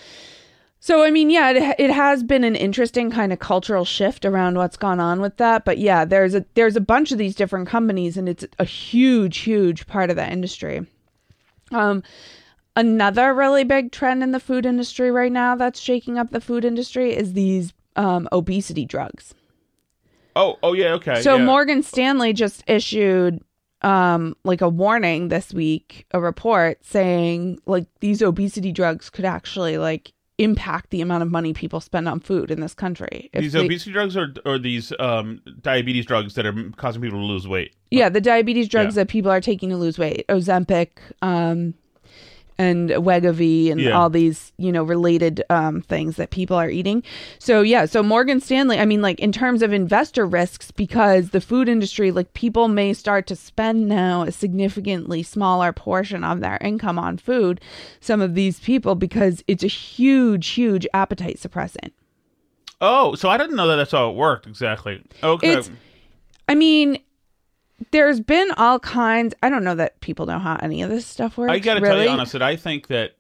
So 0.86 1.04
I 1.04 1.10
mean, 1.10 1.32
yeah, 1.32 1.50
it, 1.50 1.76
it 1.80 1.90
has 1.90 2.22
been 2.22 2.44
an 2.44 2.56
interesting 2.56 3.10
kind 3.10 3.34
of 3.34 3.40
cultural 3.40 3.86
shift 3.86 4.24
around 4.24 4.56
what's 4.56 4.78
gone 4.78 5.00
on 5.00 5.20
with 5.20 5.38
that. 5.38 5.66
But 5.66 5.80
yeah, 5.80 6.06
there's 6.06 6.36
a 6.36 6.46
there's 6.54 6.76
a 6.76 6.80
bunch 6.80 7.12
of 7.12 7.18
these 7.18 7.34
different 7.34 7.68
companies, 7.68 8.18
and 8.18 8.30
it's 8.30 8.46
a 8.60 8.66
huge, 8.66 9.38
huge 9.40 9.88
part 9.88 10.12
of 10.12 10.16
the 10.16 10.32
industry. 10.32 10.86
Um, 11.72 12.04
another 12.76 13.34
really 13.34 13.64
big 13.64 13.92
trend 13.94 14.22
in 14.22 14.30
the 14.30 14.40
food 14.40 14.64
industry 14.64 15.10
right 15.10 15.32
now 15.32 15.56
that's 15.56 15.80
shaking 15.80 16.20
up 16.20 16.30
the 16.30 16.40
food 16.40 16.64
industry 16.64 17.16
is 17.16 17.34
these 17.34 17.74
um, 17.96 18.30
obesity 18.32 18.86
drugs. 18.86 19.34
Oh, 20.36 20.60
oh 20.62 20.74
yeah, 20.74 20.94
okay. 20.94 21.24
So 21.24 21.38
yeah. 21.38 21.46
Morgan 21.46 21.82
Stanley 21.82 22.32
just 22.32 22.64
issued 22.68 23.42
um 23.82 24.36
like 24.44 24.62
a 24.62 24.70
warning 24.70 25.30
this 25.30 25.52
week, 25.52 26.06
a 26.12 26.22
report 26.22 26.86
saying 26.86 27.58
like 27.66 27.88
these 28.02 28.22
obesity 28.22 28.72
drugs 28.72 29.10
could 29.10 29.26
actually 29.26 29.80
like 29.80 30.12
impact 30.38 30.90
the 30.90 31.02
amount 31.02 31.24
of 31.24 31.32
money 31.32 31.54
people 31.54 31.80
spend 31.80 32.08
on 32.08 32.20
food 32.20 32.52
in 32.52 32.60
this 32.60 32.74
country. 32.74 33.30
If 33.34 33.42
these 33.42 33.54
they- 33.54 33.64
obesity 33.66 33.92
drugs 33.92 34.18
or 34.18 34.34
or 34.46 34.58
these 34.60 34.92
um, 35.00 35.42
diabetes 35.62 36.06
drugs 36.06 36.34
that 36.36 36.46
are 36.46 36.72
causing 36.76 37.02
people 37.02 37.20
to 37.20 37.26
lose 37.26 37.48
weight. 37.48 37.74
yeah, 37.92 38.10
the 38.10 38.20
diabetes 38.22 38.68
drugs 38.68 38.96
Yeah. 38.96 39.04
that 39.04 39.10
people 39.10 39.32
are 39.32 39.42
taking 39.42 39.70
to 39.70 39.78
lose 39.78 39.98
weight, 39.98 40.26
Ozempic, 40.28 40.90
um 41.22 41.74
and 42.58 42.90
Wegovy 42.90 43.72
and 43.72 43.82
Yeah. 43.82 43.92
all 43.92 44.10
these, 44.10 44.54
you 44.58 44.72
know, 44.72 44.84
related 44.84 45.44
um, 45.50 45.82
things 45.82 46.16
that 46.16 46.30
people 46.30 46.56
are 46.56 46.70
eating. 46.70 47.04
So 47.40 47.62
yeah, 47.62 47.86
so 47.86 48.02
Morgan 48.02 48.40
Stanley, 48.40 48.80
I 48.80 48.86
mean, 48.86 49.02
like 49.02 49.20
in 49.20 49.32
terms 49.32 49.62
of 49.62 49.74
investor 49.74 50.26
risks, 50.26 50.72
because 50.72 51.32
the 51.32 51.42
food 51.42 51.68
industry, 51.68 52.12
like 52.12 52.34
people 52.34 52.68
may 52.68 52.94
start 52.94 53.28
to 53.28 53.36
spend 53.36 53.88
now 53.88 54.22
a 54.24 54.32
significantly 54.32 55.22
smaller 55.24 55.74
portion 55.74 56.24
of 56.24 56.40
their 56.40 56.58
income 56.62 56.98
on 56.98 57.18
food. 57.18 57.60
Some 58.00 58.22
of 58.22 58.36
these 58.36 58.60
people, 58.60 58.96
because 58.96 59.44
it's 59.48 59.64
a 59.64 59.68
huge, 59.68 60.48
huge 60.50 60.88
appetite 60.94 61.38
suppressant. 61.40 61.92
Oh, 62.82 63.16
so 63.16 63.30
I 63.30 63.38
didn't 63.38 63.56
know 63.56 63.68
that 63.68 63.78
that's 63.78 63.92
how 63.92 64.10
it 64.10 64.16
worked 64.16 64.48
exactly. 64.48 65.02
Okay. 65.24 65.50
It's- 65.50 65.72
I 66.48 66.56
mean. 66.56 67.00
There's 67.92 68.20
been 68.20 68.52
all 68.52 68.80
kinds. 68.80 69.34
I 69.44 69.50
don't 69.50 69.64
know 69.64 69.76
that 69.76 70.00
people 70.00 70.26
know 70.26 70.40
how 70.40 70.58
any 70.62 70.82
of 70.82 70.90
this 70.90 71.06
stuff 71.06 71.38
works. 71.38 71.52
I 71.52 71.60
got 71.60 71.76
to 71.76 71.82
really. 71.82 71.96
tell 71.96 72.04
you 72.04 72.10
honest 72.10 72.32
that 72.34 72.42
I 72.42 72.56
think 72.56 72.88
that 72.88 73.16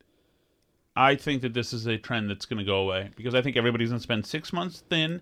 I 0.95 1.15
think 1.15 1.41
that 1.41 1.53
this 1.53 1.73
is 1.73 1.87
a 1.87 1.97
trend 1.97 2.29
that's 2.29 2.45
going 2.45 2.59
to 2.59 2.65
go 2.65 2.77
away 2.77 3.09
because 3.15 3.35
I 3.35 3.41
think 3.41 3.57
everybody's 3.57 3.89
going 3.89 3.99
to 3.99 4.03
spend 4.03 4.25
six 4.25 4.53
months 4.53 4.83
thin 4.89 5.21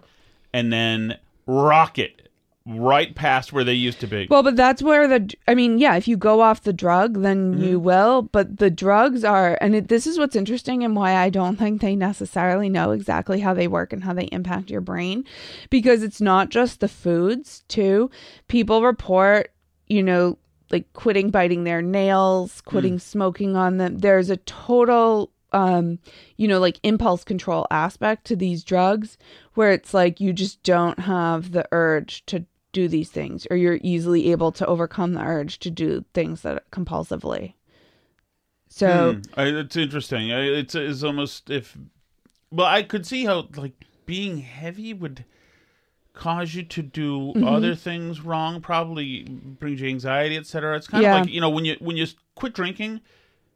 and 0.54 0.72
then 0.72 1.17
rocket 1.48 2.30
right 2.65 3.13
past 3.13 3.52
where 3.52 3.65
they 3.65 3.73
used 3.73 3.99
to 3.99 4.08
be. 4.08 4.26
Well, 4.30 4.41
but 4.43 4.56
that's 4.56 4.82
where 4.82 5.06
the 5.08 5.34
I 5.47 5.54
mean, 5.56 5.80
yeah, 5.80 5.95
if 5.95 6.08
you 6.08 6.15
go 6.15 6.39
off 6.41 6.63
the 6.63 6.71
drug, 6.73 7.21
then 7.21 7.58
you 7.60 7.76
Mm-hmm. 7.78 7.84
will, 7.86 8.21
but 8.21 8.58
the 8.58 8.69
drugs 8.71 9.23
are 9.26 9.58
and 9.60 9.76
it, 9.76 9.89
this 9.89 10.08
is 10.08 10.17
what's 10.17 10.36
interesting 10.36 10.84
and 10.84 10.95
why 10.95 11.15
I 11.15 11.30
don't 11.30 11.56
think 11.60 11.82
they 11.82 11.95
necessarily 11.95 12.69
know 12.69 12.91
exactly 12.91 13.41
how 13.41 13.54
they 13.54 13.67
work 13.67 13.91
and 13.91 14.04
how 14.04 14.13
they 14.13 14.26
impact 14.26 14.69
your 14.69 14.82
brain 14.82 15.26
because 15.69 16.04
it's 16.04 16.21
not 16.21 16.49
just 16.49 16.80
the 16.80 16.88
foods, 16.88 17.63
too. 17.67 18.10
People 18.47 18.82
report, 18.82 19.52
you 19.88 20.02
know, 20.02 20.38
like 20.71 20.91
quitting 20.93 21.32
biting 21.32 21.65
their 21.65 21.82
nails, 21.82 22.62
Mm. 22.62 22.65
quitting 22.65 22.99
smoking 22.99 23.56
on 23.58 23.78
them. 23.78 23.97
There's 23.99 24.30
a 24.30 24.38
total 24.38 25.32
um 25.52 25.99
you 26.38 26.47
know 26.47 26.60
like 26.60 26.80
impulse 26.82 27.23
control 27.23 27.67
aspect 27.69 28.26
to 28.26 28.36
these 28.36 28.63
drugs 28.63 29.19
where 29.54 29.71
it's 29.71 29.93
like 29.93 30.19
you 30.19 30.34
just 30.34 30.63
don't 30.63 30.97
have 31.02 31.52
the 31.52 31.63
urge 31.71 32.26
to 32.26 32.43
do 32.74 32.88
these 32.90 33.10
things 33.10 33.48
or 33.50 33.56
you're 33.56 33.80
easily 33.82 34.30
able 34.32 34.52
to 34.52 34.66
overcome 34.66 35.14
the 35.14 35.22
urge 35.22 35.60
to 35.60 35.72
do 35.72 36.04
things 36.14 36.42
that 36.42 36.70
compulsively 36.72 37.54
so 38.70 39.16
Hmm. 39.16 39.22
I, 39.40 39.44
it's 39.46 39.76
interesting. 39.78 40.32
I, 40.32 40.42
it's, 40.42 40.76
it's 40.76 41.04
almost 41.04 41.50
if 41.50 41.78
well, 42.52 42.68
I 42.68 42.84
could 42.84 43.06
see 43.06 43.26
how 43.26 43.48
like 43.56 43.74
being 44.06 44.40
heavy 44.40 44.94
would 44.94 45.26
cause 46.14 46.54
you 46.54 46.64
to 46.64 46.82
do 46.82 47.34
Mm-hmm. 47.36 47.44
other 47.48 47.76
things 47.76 48.22
wrong, 48.22 48.62
probably 48.62 49.24
brings 49.24 49.82
you 49.82 49.88
anxiety, 49.90 50.38
etc. 50.38 50.76
It's 50.76 50.88
kind 50.88 51.04
Yeah. 51.04 51.16
of 51.16 51.26
like 51.26 51.34
you 51.34 51.40
know 51.42 51.50
when 51.50 51.66
you 51.66 51.76
when 51.80 51.98
you 51.98 52.08
quit 52.36 52.54
drinking, 52.54 53.02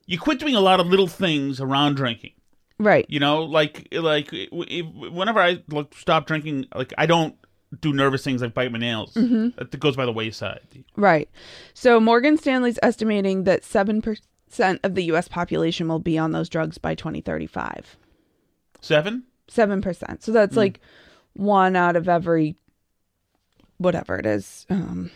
you 0.06 0.18
quit 0.20 0.40
doing 0.40 0.56
a 0.56 0.62
lot 0.62 0.80
of 0.80 0.88
little 0.88 1.08
things 1.08 1.60
around 1.60 1.96
drinking. 1.96 2.34
right 2.80 3.06
You 3.10 3.20
know, 3.20 3.44
like 3.44 3.88
like 3.92 4.32
whenever 4.52 5.40
I 5.40 5.64
like 5.70 5.94
stop 5.96 6.26
drinking, 6.28 6.68
like 6.76 6.94
I 6.98 7.06
don't 7.06 7.36
do 7.82 7.92
nervous 7.94 8.24
things 8.24 8.42
like 8.42 8.54
bite 8.54 8.72
my 8.72 8.80
nails. 8.80 9.14
Mm-hmm. 9.14 9.50
That 9.58 9.78
goes 9.80 9.96
by 9.96 10.06
the 10.06 10.12
wayside. 10.14 10.62
right 10.96 11.30
so 11.74 12.00
morgan 12.00 12.38
stanley's 12.38 12.80
estimating 12.82 13.44
that 13.44 13.64
7% 13.64 14.20
of 14.84 14.96
the 14.96 15.04
us 15.12 15.28
population 15.28 15.88
will 15.88 16.00
be 16.00 16.18
on 16.18 16.32
those 16.32 16.50
drugs 16.50 16.78
by 16.78 16.96
2035 16.96 17.98
Seven. 18.82 19.24
7% 19.50 20.24
so 20.24 20.32
that's 20.32 20.56
like 20.56 20.80
one 21.34 21.76
out 21.76 21.96
of 21.96 22.08
every 22.08 22.56
whatever 23.78 24.18
it 24.18 24.26
is 24.26 24.66
um 24.70 25.12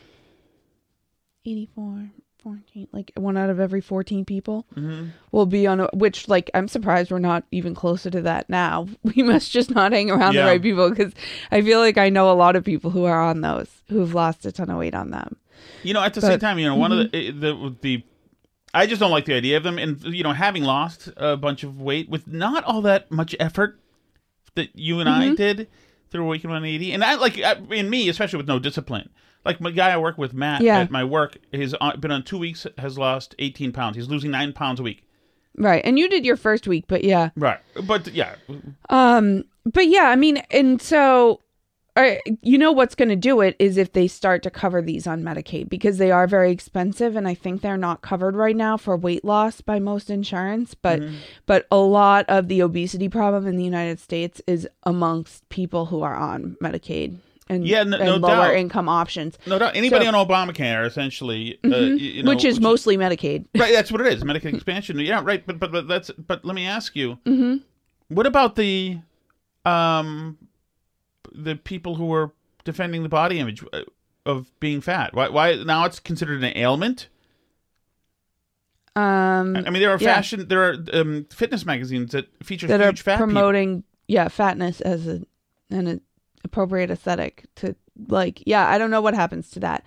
84 1.46 2.10
14 2.42 2.88
like 2.92 3.12
one 3.16 3.38
out 3.38 3.50
of 3.50 3.60
every 3.60 3.82
14 3.82 4.26
people 4.26 4.66
Mm-hmm. 4.76 5.08
will 5.32 5.46
be 5.46 5.68
on 5.68 5.80
a, 5.82 5.90
which 5.94 6.28
like 6.28 6.50
i'm 6.54 6.68
surprised 6.68 7.12
we're 7.12 7.20
not 7.20 7.44
even 7.52 7.76
closer 7.76 8.10
to 8.10 8.22
that 8.24 8.50
now 8.50 8.88
we 9.04 9.22
must 9.24 9.52
just 9.52 9.70
not 9.72 9.92
hang 9.92 10.10
around 10.10 10.34
Yeah. 10.34 10.44
the 10.44 10.48
right 10.52 10.62
people 10.62 10.90
because 10.90 11.14
i 11.52 11.62
feel 11.62 11.80
like 11.80 11.98
i 11.98 12.10
know 12.10 12.32
a 12.32 12.34
lot 12.34 12.56
of 12.56 12.64
people 12.64 12.90
who 12.92 13.06
are 13.06 13.22
on 13.22 13.42
those 13.42 13.70
who've 13.90 14.14
lost 14.14 14.46
a 14.46 14.52
ton 14.52 14.70
of 14.70 14.78
weight 14.78 14.96
on 14.96 15.12
them 15.12 15.38
You 15.84 15.94
know, 15.94 16.02
at 16.04 16.14
the 16.16 16.22
But- 16.22 16.28
same 16.28 16.40
time, 16.40 16.58
you 16.60 16.66
know, 16.66 16.76
one 16.76 16.92
of 16.92 17.08
Mm-hmm. 17.12 17.40
the 17.40 17.52
the 17.54 17.76
the 17.82 18.04
I 18.74 18.88
just 18.88 19.00
don't 19.02 19.12
like 19.12 19.26
the 19.26 19.34
idea 19.36 19.58
of 19.58 19.64
them, 19.64 19.78
and 19.78 20.02
you 20.04 20.24
know, 20.24 20.32
having 20.32 20.64
lost 20.64 21.10
a 21.18 21.36
bunch 21.36 21.64
of 21.64 21.82
weight 21.82 22.10
with 22.10 22.26
not 22.28 22.64
all 22.64 22.82
that 22.84 23.12
much 23.12 23.36
effort 23.40 23.78
that 24.56 24.70
you 24.76 25.00
and 25.02 25.10
Mm-hmm. 25.10 25.32
I 25.34 25.36
did 25.36 25.68
through 26.12 26.26
Awaken 26.26 26.50
180, 26.50 26.92
and 26.92 27.04
I 27.04 27.16
like 27.16 27.40
I, 27.40 27.56
in 27.72 27.90
me, 27.90 28.10
especially 28.10 28.38
with 28.38 28.48
no 28.48 28.60
discipline. 28.60 29.10
Like 29.44 29.60
my 29.60 29.72
guy 29.72 29.90
I 29.90 29.98
work 29.98 30.18
with, 30.20 30.34
Matt, 30.34 30.62
Yeah. 30.62 30.80
at 30.80 30.92
my 30.92 31.04
work, 31.04 31.38
has 31.54 31.74
on- 31.76 32.00
been 32.00 32.12
on 32.12 32.22
two 32.24 32.38
weeks, 32.38 32.68
has 32.78 32.98
lost 32.98 33.34
18 33.40 33.72
pounds. 33.72 33.96
He's 33.96 34.08
losing 34.08 34.30
nine 34.32 34.54
pounds 34.54 34.80
a 34.80 34.84
week. 34.84 35.04
right 35.58 35.82
and 35.84 36.00
you 36.00 36.08
did 36.08 36.24
your 36.26 36.38
first 36.38 36.66
week 36.66 36.86
but 36.88 37.04
yeah 37.04 37.30
Right, 37.36 37.60
but 37.84 38.08
yeah, 38.14 38.36
Um, 38.90 39.44
but 39.66 39.88
yeah, 39.88 40.04
I 40.06 40.16
mean, 40.16 40.38
and 40.52 40.82
so, 40.82 41.42
uh, 41.98 42.16
you 42.42 42.58
know, 42.58 42.72
what's 42.72 42.96
going 42.96 43.10
to 43.10 43.16
do 43.18 43.42
it 43.42 43.56
is 43.60 43.76
if 43.78 43.92
they 43.92 44.08
start 44.08 44.44
to 44.44 44.50
cover 44.50 44.82
these 44.82 45.06
on 45.08 45.22
Medicaid 45.24 45.68
because 45.70 45.98
they 45.98 46.10
are 46.12 46.26
very 46.28 46.52
expensive, 46.52 47.16
and 47.18 47.28
I 47.28 47.34
think 47.34 47.62
they're 47.62 47.76
not 47.78 48.02
covered 48.02 48.36
right 48.36 48.56
now 48.56 48.78
for 48.78 48.96
weight 48.96 49.26
loss 49.26 49.60
by 49.62 49.80
most 49.80 50.10
insurance. 50.10 50.74
But 50.74 51.02
Mm-hmm. 51.02 51.16
but 51.46 51.68
a 51.72 51.78
lot 51.78 52.26
of 52.30 52.48
the 52.48 52.62
obesity 52.62 53.10
problem 53.10 53.46
in 53.48 53.58
the 53.58 53.64
United 53.64 54.00
States 54.00 54.42
is 54.48 54.68
amongst 54.84 55.48
people 55.50 55.88
who 55.88 56.02
are 56.02 56.16
on 56.16 56.56
Medicaid 56.64 57.18
and, 57.50 57.68
Yeah, 57.68 57.84
no- 57.84 57.98
and 57.98 58.06
no 58.06 58.16
lower 58.16 58.48
doubt. 58.48 58.56
income 58.56 58.88
options, 58.88 59.38
no 59.46 59.60
doubt. 59.60 59.76
Anybody 59.76 60.06
So- 60.06 60.16
on 60.16 60.28
Obamacare, 60.28 60.86
essentially, 60.86 61.58
uh, 61.66 61.70
y- 61.70 61.78
you 61.78 62.24
know, 62.24 62.30
which 62.32 62.46
is 62.46 62.62
mostly 62.62 62.96
Medicaid. 62.98 63.46
right 63.58 63.74
that's 63.74 63.92
what 63.92 64.00
it 64.00 64.08
is 64.14 64.24
medicaid 64.32 64.54
expansion 64.54 64.98
yeah 65.00 65.22
right 65.24 65.46
but 65.46 65.60
but, 65.60 65.72
but 65.74 65.88
that's 65.90 66.10
but 66.12 66.46
let 66.46 66.56
me 66.56 66.66
ask 66.66 66.96
you 66.96 67.18
what 68.08 68.26
about 68.26 68.56
the 68.56 68.98
um 69.66 70.38
the 71.34 71.56
people 71.56 71.96
who 71.96 72.06
were 72.06 72.32
defending 72.64 73.04
the 73.04 73.10
body 73.10 73.40
image 73.40 73.64
uh, 73.74 73.82
of 74.26 74.52
being 74.60 74.82
fat? 74.82 75.14
Why 75.14 75.30
why 75.30 75.56
now 75.56 75.86
it's 75.86 76.00
considered 76.00 76.44
an 76.44 76.56
ailment? 76.58 77.08
Um, 78.94 79.56
i 79.56 79.70
mean 79.70 79.82
there 79.82 79.92
are 79.92 79.98
Yeah. 80.00 80.16
fashion 80.16 80.48
there 80.50 80.64
are 80.70 80.76
um, 80.92 81.26
fitness 81.32 81.66
magazines 81.66 82.12
that 82.12 82.28
feature 82.44 82.68
that 82.68 82.82
are 82.82 82.88
huge 82.88 83.02
fat 83.02 83.16
people. 83.16 83.28
promoting 83.28 83.84
yeah 84.10 84.28
fatness 84.28 84.82
as 84.82 85.08
a 85.08 85.22
an 85.70 86.02
appropriate 86.44 86.92
aesthetic 86.92 87.46
to 87.56 87.74
like 88.10 88.44
yeah 88.46 88.68
i 88.68 88.78
don't 88.78 88.92
know 88.92 89.00
what 89.00 89.14
happens 89.14 89.50
to 89.52 89.62
that. 89.62 89.86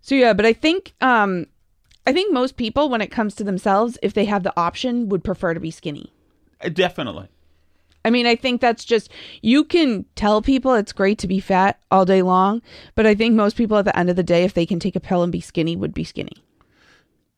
So 0.00 0.14
yeah 0.14 0.32
but 0.32 0.46
i 0.46 0.54
think 0.54 0.94
um 1.02 1.46
i 2.06 2.14
think 2.14 2.32
most 2.32 2.56
people 2.56 2.88
when 2.88 3.02
it 3.02 3.08
comes 3.10 3.34
to 3.34 3.44
themselves 3.44 3.98
if 4.02 4.14
they 4.14 4.24
have 4.24 4.42
the 4.42 4.58
option 4.58 5.10
would 5.10 5.22
prefer 5.22 5.52
to 5.52 5.60
be 5.60 5.70
skinny. 5.70 6.10
Uh, 6.62 6.70
definitely 6.70 7.28
i 8.04 8.10
mean 8.10 8.26
i 8.26 8.34
think 8.36 8.60
that's 8.60 8.84
just 8.84 9.10
you 9.42 9.64
can 9.64 10.04
tell 10.16 10.40
people 10.42 10.74
it's 10.74 10.92
great 10.92 11.18
to 11.18 11.26
be 11.28 11.40
fat 11.40 11.78
all 11.90 12.04
day 12.04 12.22
long 12.22 12.60
but 12.94 13.06
i 13.06 13.14
think 13.14 13.34
most 13.34 13.56
people 13.56 13.76
at 13.76 13.84
the 13.84 13.98
end 13.98 14.08
of 14.10 14.16
the 14.16 14.22
day 14.22 14.44
if 14.44 14.54
they 14.54 14.66
can 14.66 14.78
take 14.80 14.96
a 14.96 15.00
pill 15.00 15.22
and 15.22 15.32
be 15.32 15.40
skinny 15.40 15.76
would 15.76 15.94
be 15.94 16.04
skinny 16.04 16.42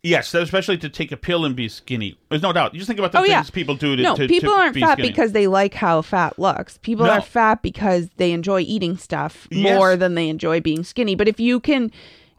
yes 0.02 0.34
especially 0.34 0.76
to 0.76 0.88
take 0.88 1.12
a 1.12 1.16
pill 1.16 1.44
and 1.44 1.54
be 1.54 1.68
skinny 1.68 2.18
there's 2.28 2.42
no 2.42 2.52
doubt 2.52 2.72
you 2.74 2.78
just 2.80 2.88
think 2.88 2.98
about 2.98 3.12
the 3.12 3.18
Oh, 3.18 3.22
things 3.22 3.30
yeah. 3.30 3.42
people 3.52 3.74
do 3.76 3.94
to 3.96 4.02
no, 4.02 4.16
to, 4.16 4.26
people 4.26 4.50
to 4.50 4.54
aren't 4.56 4.74
be 4.74 4.80
fat 4.80 4.94
skinny. 4.94 5.08
because 5.08 5.32
they 5.32 5.46
like 5.46 5.74
how 5.74 6.02
fat 6.02 6.38
looks. 6.38 6.78
People 6.78 7.06
No. 7.06 7.12
are 7.12 7.20
fat 7.20 7.62
because 7.62 8.08
they 8.16 8.32
enjoy 8.32 8.60
eating 8.62 8.96
stuff 8.96 9.46
Yes. 9.50 9.74
more 9.78 9.96
than 9.96 10.14
they 10.16 10.28
enjoy 10.28 10.60
being 10.60 10.82
skinny. 10.82 11.14
But 11.14 11.28
if 11.28 11.38
you 11.38 11.60
can, 11.60 11.92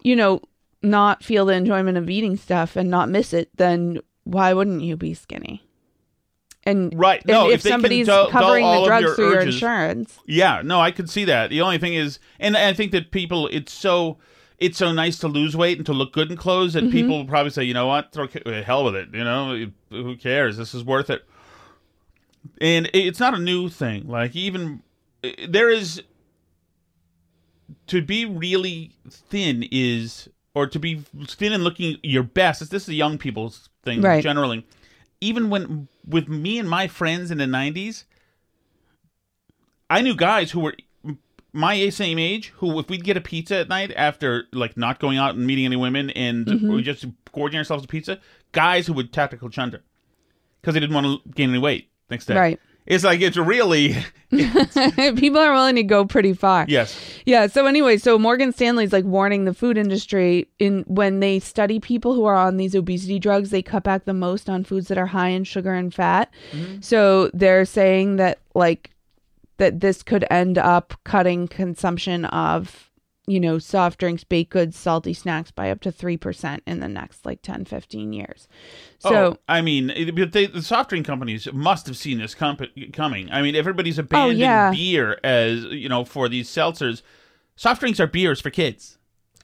you 0.03 0.15
know, 0.15 0.41
not 0.81 1.23
feel 1.23 1.45
the 1.45 1.53
enjoyment 1.53 1.97
of 1.97 2.09
eating 2.09 2.35
stuff 2.35 2.75
and 2.75 2.89
not 2.89 3.07
miss 3.07 3.31
it, 3.33 3.49
then 3.55 3.99
why 4.25 4.51
wouldn't 4.53 4.81
you 4.81 4.97
be 4.97 5.13
skinny? 5.13 5.63
And 6.65 6.97
Right. 6.97 7.21
and 7.21 7.31
No, 7.31 7.49
if, 7.49 7.55
if 7.55 7.61
somebody's 7.71 8.07
dull 8.07 8.29
covering 8.29 8.63
the 8.65 8.85
drugs 8.85 9.01
your 9.03 9.15
through 9.15 9.31
your 9.31 9.41
insurance, 9.41 10.17
Yeah, 10.25 10.61
no, 10.63 10.79
I 10.79 10.91
could 10.91 11.09
see 11.09 11.25
that. 11.25 11.49
The 11.49 11.61
only 11.61 11.77
thing 11.77 11.93
is, 11.93 12.19
and 12.39 12.55
I 12.55 12.73
think 12.73 12.91
that 12.93 13.11
people, 13.11 13.47
it's 13.51 13.73
so, 13.73 14.17
it's 14.59 14.77
so 14.77 14.91
nice 14.93 15.17
to 15.19 15.27
lose 15.27 15.57
weight 15.57 15.77
and 15.77 15.85
to 15.87 15.93
look 15.93 16.13
good 16.13 16.31
in 16.31 16.37
clothes 16.37 16.73
that 16.73 16.83
Mm-hmm. 16.85 16.91
people 16.91 17.17
will 17.17 17.25
probably 17.25 17.49
say, 17.51 17.63
you 17.65 17.73
know 17.73 17.87
what, 17.87 18.13
throw 18.13 18.27
hell 18.63 18.85
with 18.85 18.95
it. 18.95 19.09
You 19.13 19.23
know, 19.25 19.65
who 19.89 20.15
cares? 20.15 20.55
This 20.57 20.73
is 20.73 20.83
worth 20.85 21.09
it. 21.09 21.25
and 22.61 22.89
it's 22.93 23.19
not 23.19 23.33
a 23.33 23.39
new 23.39 23.67
thing. 23.69 24.07
Like 24.07 24.33
even 24.35 24.81
there 25.47 25.69
is 25.69 26.01
to 27.87 28.01
be 28.01 28.25
really 28.25 28.91
thin 29.09 29.65
is 29.71 30.29
or 30.53 30.67
to 30.67 30.79
be 30.79 31.03
thin 31.27 31.51
and 31.53 31.63
looking 31.63 31.97
your 32.03 32.23
best. 32.23 32.59
This 32.69 32.83
is 32.83 32.89
a 32.89 32.93
young 32.93 33.17
people's 33.17 33.69
thing 33.83 34.01
Right. 34.01 34.21
generally. 34.23 34.65
Even 35.23 35.49
when 35.49 35.87
with 36.07 36.27
me 36.27 36.59
and 36.59 36.69
my 36.69 36.87
friends 36.87 37.31
in 37.31 37.37
the 37.37 37.45
'90s, 37.45 38.03
I 39.89 40.01
knew 40.01 40.15
guys 40.15 40.51
who 40.51 40.59
were 40.59 40.75
my 41.53 41.89
same 41.89 42.17
age 42.17 42.47
who, 42.57 42.79
if 42.79 42.89
we'd 42.89 43.03
get 43.03 43.15
a 43.15 43.21
pizza 43.21 43.57
at 43.57 43.69
night 43.69 43.93
after 43.95 44.45
like 44.51 44.75
not 44.75 44.99
going 44.99 45.17
out 45.17 45.35
and 45.35 45.45
meeting 45.45 45.65
any 45.65 45.75
women 45.75 46.09
and 46.11 46.47
Mm-hmm. 46.47 46.73
we 46.73 46.81
just 46.81 47.05
gorging 47.31 47.59
ourselves 47.59 47.83
a 47.83 47.87
pizza, 47.87 48.19
guys 48.51 48.87
who 48.87 48.93
would 48.93 49.13
tactical 49.13 49.49
chunder 49.49 49.81
because 50.59 50.73
they 50.73 50.79
didn't 50.79 50.95
want 50.95 51.05
to 51.05 51.29
gain 51.29 51.49
any 51.49 51.59
weight 51.59 51.89
next 52.09 52.25
day. 52.25 52.35
Right. 52.35 52.59
It's 52.85 53.03
like 53.03 53.21
it's 53.21 53.37
really 53.37 53.95
People 54.31 55.37
are 55.37 55.53
willing 55.53 55.75
to 55.75 55.83
go 55.83 56.05
pretty 56.05 56.33
far. 56.33 56.65
yes. 56.67 56.99
Yeah. 57.25 57.47
So 57.47 57.65
anyway, 57.65 57.97
so 57.97 58.17
Morgan 58.17 58.51
Stanley's 58.51 58.91
like 58.91 59.05
warning 59.05 59.45
the 59.45 59.53
food 59.53 59.77
industry 59.77 60.47
in 60.59 60.83
when 60.87 61.19
they 61.19 61.39
study 61.39 61.79
people 61.79 62.13
who 62.15 62.25
are 62.25 62.35
on 62.35 62.57
these 62.57 62.73
obesity 62.75 63.19
drugs, 63.19 63.51
they 63.51 63.61
cut 63.61 63.83
back 63.83 64.05
the 64.05 64.13
most 64.13 64.49
on 64.49 64.63
foods 64.63 64.87
that 64.87 64.97
are 64.97 65.05
high 65.05 65.29
in 65.29 65.43
sugar 65.43 65.73
and 65.73 65.93
fat. 65.93 66.33
Mm-hmm. 66.51 66.81
So 66.81 67.29
they're 67.33 67.65
saying 67.65 68.15
that 68.17 68.39
like 68.55 68.89
that 69.57 69.81
this 69.81 70.01
could 70.01 70.25
end 70.31 70.57
up 70.57 70.95
cutting 71.03 71.47
consumption 71.47 72.25
of 72.25 72.89
you 73.25 73.39
know 73.39 73.57
soft 73.57 73.99
drinks 73.99 74.23
baked 74.25 74.51
goods 74.51 74.77
salty 74.77 75.13
snacks 75.13 75.49
by 75.51 75.69
up 75.71 75.79
to 75.79 75.91
3% 75.91 76.59
in 76.67 76.79
the 76.81 76.89
next 76.89 77.25
like 77.25 77.41
10 77.41 77.63
15 77.65 78.11
years 78.11 78.49
so 78.99 79.13
oh, 79.15 79.37
I 79.47 79.61
mean, 79.61 79.89
it- 79.91 80.31
they, 80.33 80.45
the 80.47 80.61
soft 80.61 80.89
drink 80.89 81.05
companies 81.05 81.47
must 81.53 81.87
have 81.87 81.97
seen 81.97 82.19
this 82.19 82.35
comp- 82.35 82.61
coming. 82.93 83.29
I 83.31 83.41
mean, 83.41 83.55
everybody's 83.55 83.97
abandoned 83.99 84.39
Oh, 84.41 84.45
yeah. 84.45 84.71
beer 84.71 85.19
as 85.23 85.63
you 85.65 85.89
know 85.89 86.05
for 86.05 86.27
these 86.29 86.49
seltzers. 86.49 87.01
Soft 87.55 87.81
drinks 87.81 87.99
are 87.99 88.07
beers 88.07 88.39
for 88.41 88.49
kids. 88.49 88.97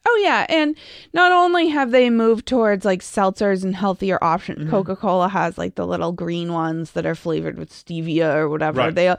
Oh 0.07 0.19
yeah, 0.23 0.45
and 0.49 0.75
not 1.13 1.33
only 1.33 1.67
have 1.67 1.91
they 1.91 2.09
moved 2.09 2.45
towards 2.47 2.85
like 2.85 3.01
seltzers 3.01 3.65
and 3.65 3.75
healthier 3.75 4.17
options, 4.23 4.59
Mm-hmm. 4.59 4.69
Coca-Cola 4.69 5.27
has 5.27 5.57
like 5.57 5.75
the 5.75 5.85
little 5.85 6.13
green 6.13 6.53
ones 6.53 6.91
that 6.91 7.05
are 7.05 7.15
flavored 7.15 7.57
with 7.59 7.69
stevia 7.69 8.33
or 8.35 8.47
whatever. 8.47 8.79
Right. 8.79 8.95
They 8.95 9.13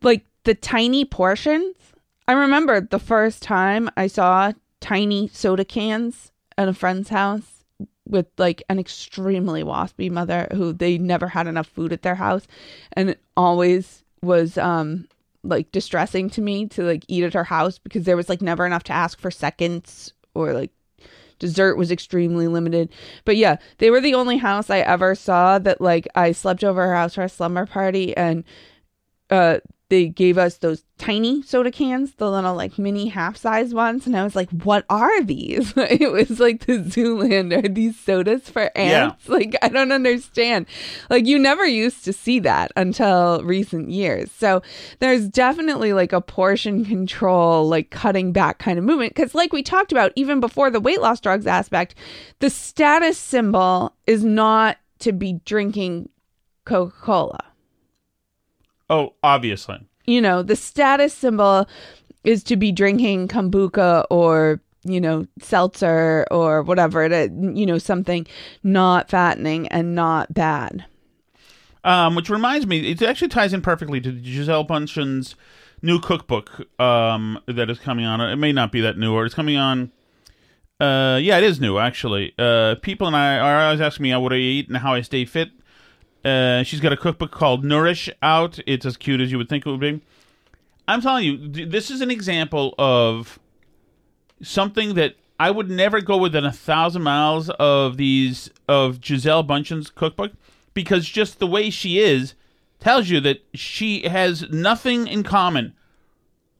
like 0.00 0.24
the 0.44 0.54
tiny 0.54 1.04
portions. 1.04 1.74
I 2.28 2.32
remember 2.32 2.80
the 2.80 2.98
first 2.98 3.42
time 3.42 3.90
I 3.96 4.06
saw 4.06 4.52
tiny 4.80 5.28
soda 5.28 5.64
cans 5.64 6.32
at 6.58 6.68
a 6.68 6.74
friend's 6.74 7.08
house 7.08 7.64
with 8.06 8.26
like 8.36 8.62
an 8.68 8.78
extremely 8.78 9.62
waspy 9.62 10.10
mother 10.10 10.48
who 10.52 10.72
they 10.72 10.98
never 10.98 11.28
had 11.28 11.46
enough 11.46 11.68
food 11.68 11.92
at 11.92 12.02
their 12.02 12.16
house 12.16 12.46
and 12.92 13.10
it 13.10 13.20
always 13.36 14.02
was 14.22 14.58
um 14.58 15.06
like 15.44 15.70
distressing 15.72 16.28
to 16.30 16.40
me 16.40 16.66
to 16.66 16.82
like 16.82 17.04
eat 17.08 17.24
at 17.24 17.34
her 17.34 17.44
house 17.44 17.78
because 17.78 18.04
there 18.04 18.16
was 18.16 18.28
like 18.28 18.42
never 18.42 18.66
enough 18.66 18.84
to 18.84 18.92
ask 18.92 19.20
for 19.20 19.30
seconds 19.30 20.12
or 20.34 20.52
like 20.52 20.70
dessert 21.38 21.76
was 21.76 21.90
extremely 21.90 22.46
limited. 22.46 22.88
But 23.24 23.36
yeah 23.36 23.56
they 23.78 23.90
were 23.90 24.00
the 24.00 24.14
only 24.14 24.36
house 24.36 24.70
i 24.70 24.78
ever 24.78 25.14
saw 25.14 25.58
that 25.60 25.80
like 25.80 26.06
i 26.14 26.32
slept 26.32 26.62
over 26.64 26.86
her 26.86 26.94
house 26.94 27.14
for 27.14 27.22
a 27.22 27.28
slumber 27.28 27.66
party 27.66 28.16
and 28.16 28.44
uh 29.30 29.58
they 29.92 30.08
gave 30.08 30.38
us 30.38 30.56
those 30.56 30.84
tiny 30.96 31.42
soda 31.42 31.70
cans, 31.70 32.14
the 32.14 32.30
little 32.30 32.54
like 32.54 32.78
mini 32.78 33.08
half 33.08 33.36
size 33.36 33.74
ones, 33.74 34.06
and 34.06 34.16
I 34.16 34.24
was 34.24 34.34
like, 34.34 34.48
"What 34.64 34.86
are 34.88 35.22
these?" 35.22 35.74
it 35.76 36.10
was 36.10 36.40
like 36.40 36.64
the 36.64 36.78
Zoolander. 36.78 37.74
These 37.74 38.00
sodas 38.00 38.48
for 38.48 38.70
ants. 38.74 39.28
Like 39.28 39.54
I 39.60 39.68
don't 39.68 39.92
understand. 39.92 40.64
Like 41.10 41.26
you 41.26 41.38
never 41.38 41.66
used 41.66 42.06
to 42.06 42.14
see 42.14 42.38
that 42.38 42.72
until 42.74 43.42
recent 43.44 43.90
years. 43.90 44.30
So 44.32 44.62
there's 45.00 45.28
definitely 45.28 45.92
like 45.92 46.14
a 46.14 46.22
portion 46.22 46.86
control, 46.86 47.68
like 47.68 47.90
cutting 47.90 48.32
back 48.32 48.60
kind 48.60 48.78
of 48.78 48.86
movement. 48.86 49.14
Because 49.14 49.34
like 49.34 49.52
we 49.52 49.62
talked 49.62 49.92
about, 49.92 50.12
even 50.16 50.40
before 50.40 50.70
the 50.70 50.80
weight 50.80 51.02
loss 51.02 51.20
drugs 51.20 51.46
aspect, 51.46 51.94
the 52.38 52.48
status 52.48 53.18
symbol 53.18 53.94
is 54.06 54.24
not 54.24 54.78
to 55.00 55.12
be 55.12 55.34
drinking 55.44 56.08
Coca 56.64 56.96
Cola 56.98 57.51
Oh, 58.90 59.14
obviously. 59.22 59.78
you 60.06 60.20
know, 60.20 60.42
the 60.42 60.56
status 60.56 61.14
symbol 61.14 61.66
is 62.24 62.42
to 62.44 62.56
be 62.56 62.72
drinking 62.72 63.28
kombucha 63.28 64.04
or, 64.10 64.60
you 64.84 65.00
know, 65.00 65.26
seltzer 65.40 66.26
or 66.30 66.62
whatever 66.62 67.02
it 67.02 67.12
is, 67.12 67.30
you 67.54 67.66
know, 67.66 67.78
something 67.78 68.26
not 68.62 69.08
fattening 69.10 69.68
and 69.68 69.94
not 69.94 70.32
bad. 70.34 70.84
Um, 71.84 72.14
which 72.14 72.30
reminds 72.30 72.66
me, 72.66 72.90
it 72.92 73.02
actually 73.02 73.28
ties 73.28 73.52
in 73.52 73.60
perfectly 73.60 74.00
to 74.02 74.12
Gisele 74.12 74.64
Bündchen's 74.64 75.34
new 75.82 75.98
cookbook 75.98 76.66
um, 76.80 77.40
that 77.46 77.68
is 77.68 77.80
coming 77.80 78.04
on. 78.04 78.20
It 78.20 78.36
may 78.36 78.52
not 78.52 78.70
be 78.70 78.80
that 78.82 78.96
new, 78.96 79.12
or 79.14 79.26
it's 79.26 79.34
coming 79.34 79.56
on. 79.56 79.90
Uh, 80.78 81.18
yeah, 81.20 81.38
it 81.38 81.44
is 81.44 81.60
new 81.60 81.78
actually. 81.78 82.34
Uh, 82.38 82.76
people 82.82 83.06
and 83.06 83.16
I 83.16 83.38
are 83.38 83.64
always 83.66 83.80
asking 83.80 84.04
me 84.04 84.16
what 84.16 84.32
I 84.32 84.36
eat 84.36 84.68
and 84.68 84.76
how 84.76 84.94
I 84.94 85.00
stay 85.00 85.24
fit. 85.24 85.50
Uh, 86.24 86.62
she's 86.62 86.80
got 86.80 86.92
a 86.92 86.96
cookbook 86.96 87.30
called 87.30 87.64
Nourish 87.64 88.08
out. 88.22 88.58
It's 88.66 88.86
as 88.86 88.96
cute 88.96 89.20
as 89.20 89.32
you 89.32 89.38
would 89.38 89.48
think 89.48 89.66
it 89.66 89.70
would 89.70 89.80
be. 89.80 90.00
I'm 90.86 91.00
telling 91.00 91.24
you, 91.24 91.66
this 91.66 91.90
is 91.90 92.00
an 92.00 92.10
example 92.10 92.74
of 92.78 93.38
something 94.42 94.94
that 94.94 95.14
I 95.38 95.50
would 95.50 95.70
never 95.70 96.00
go 96.00 96.16
within 96.16 96.44
a 96.44 96.52
thousand 96.52 97.02
miles 97.02 97.50
of 97.50 97.96
these 97.96 98.50
of 98.68 99.00
Gisele 99.00 99.44
Bündchen's 99.44 99.90
cookbook 99.90 100.32
because 100.74 101.06
just 101.06 101.38
the 101.38 101.46
way 101.46 101.70
she 101.70 101.98
is 101.98 102.34
tells 102.80 103.08
you 103.08 103.20
that 103.20 103.44
she 103.54 104.02
has 104.02 104.48
nothing 104.50 105.06
in 105.06 105.22
common 105.22 105.74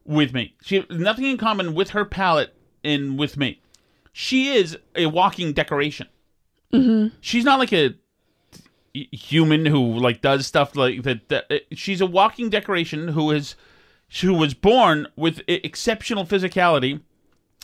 with 0.04 0.32
me. 0.32 0.54
She 0.62 0.76
has 0.76 0.84
nothing 0.90 1.26
in 1.26 1.36
common 1.36 1.74
with 1.74 1.90
her 1.90 2.04
palate 2.04 2.54
and 2.84 3.18
with 3.18 3.36
me. 3.36 3.60
She 4.12 4.54
is 4.54 4.76
a 4.94 5.06
walking 5.06 5.52
decoration. 5.52 6.08
Mm-hmm. 6.72 7.14
She's 7.20 7.44
not 7.44 7.58
like 7.58 7.72
a 7.72 7.94
human 8.94 9.66
who 9.66 9.80
like 9.80 10.20
does 10.20 10.46
stuff 10.46 10.76
like 10.76 11.02
that, 11.02 11.28
that 11.28 11.46
uh, 11.50 11.56
she's 11.72 12.00
a 12.00 12.06
walking 12.06 12.50
decoration 12.50 13.08
who 13.08 13.30
is 13.30 13.54
who 14.20 14.34
was 14.34 14.52
born 14.52 15.06
with 15.16 15.42
exceptional 15.48 16.24
physicality 16.24 17.00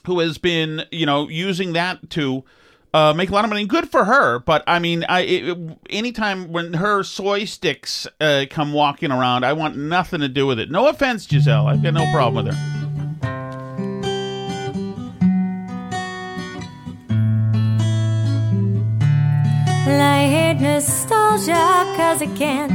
who 0.07 0.21
has 0.21 0.39
been 0.39 0.85
you 0.91 1.05
know 1.05 1.29
using 1.29 1.75
that 1.75 2.09
to 2.11 2.45
uh, 2.95 3.13
make 3.13 3.29
a 3.29 3.33
lot 3.35 3.45
of 3.45 3.51
money. 3.51 3.67
Good 3.67 3.91
for 3.91 4.07
her 4.07 4.39
but 4.39 4.65
i 4.67 4.79
mean 4.79 5.05
i 5.05 5.21
it, 5.21 5.79
anytime 5.91 6.51
when 6.51 6.75
her 6.75 7.03
soy 7.03 7.45
sticks 7.45 8.07
uh, 8.21 8.47
come 8.49 8.73
walking 8.73 9.13
around 9.13 9.45
i 9.45 9.53
want 9.53 9.77
nothing 9.77 10.21
to 10.21 10.29
do 10.29 10.47
with 10.47 10.59
it. 10.59 10.71
No 10.71 10.89
offense 10.89 11.27
gisele. 11.27 11.67
I've 11.67 11.83
got 11.83 11.95
no 11.95 12.11
problem 12.13 12.47
with 12.47 12.55
her 12.55 12.78
I 19.91 20.27
hate 20.27 20.61
nostalgia 20.61 21.65
cause 21.97 22.21
I 22.21 22.27
can't 22.37 22.73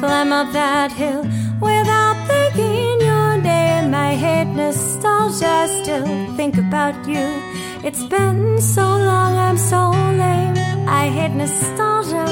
climb 0.00 0.32
up 0.32 0.52
that 0.52 0.92
hill 0.92 1.22
without 1.60 2.16
thinking 2.26 3.00
your 3.00 3.36
name. 3.36 3.94
I 3.94 4.14
hate 4.14 4.52
nostalgia, 4.54 5.68
still 5.82 6.06
think 6.36 6.56
about 6.56 6.94
you. 7.06 7.26
It's 7.84 8.04
been 8.04 8.60
so 8.60 8.82
long, 8.82 9.36
I'm 9.36 9.58
so 9.58 9.90
lame. 9.90 10.56
I 10.88 11.08
hate 11.08 11.34
nostalgia. 11.34 12.26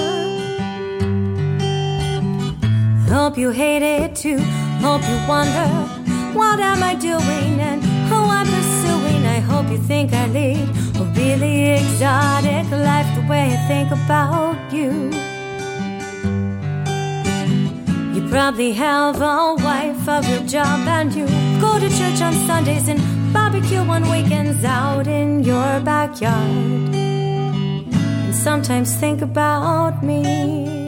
Hope 3.09 3.37
you 3.37 3.51
hate 3.51 3.83
it 3.83 4.17
too. 4.17 4.39
Hope 4.81 5.03
you 5.03 5.19
wonder 5.29 5.69
what 6.33 6.59
am 6.59 6.83
I 6.83 6.95
doing 6.95 7.61
and 7.61 7.83
who 8.09 8.17
I'm 8.17 8.47
pursuing. 8.47 9.27
I 9.27 9.41
hope 9.41 9.71
you 9.71 9.79
think 9.79 10.13
I 10.15 10.27
lead 10.29 10.92
really 11.15 11.71
exotic 11.71 12.71
life 12.71 13.15
the 13.15 13.27
way 13.29 13.53
I 13.53 13.69
think 13.69 13.91
about 13.91 14.57
you. 14.73 15.11
You 18.15 18.29
probably 18.29 18.73
have 18.73 19.21
a 19.21 19.55
wife, 19.55 20.09
a 20.09 20.21
real 20.23 20.47
job, 20.47 20.87
and 20.89 21.13
you 21.15 21.27
go 21.61 21.79
to 21.79 21.89
church 21.89 22.21
on 22.21 22.33
Sundays 22.47 22.89
and 22.89 23.01
barbecue 23.33 23.79
on 23.79 24.03
weekends 24.11 24.65
out 24.65 25.07
in 25.07 25.43
your 25.43 25.81
backyard. 25.81 26.95
And 26.95 28.35
sometimes 28.35 28.95
think 28.97 29.23
about 29.23 30.03
me. 30.03 30.82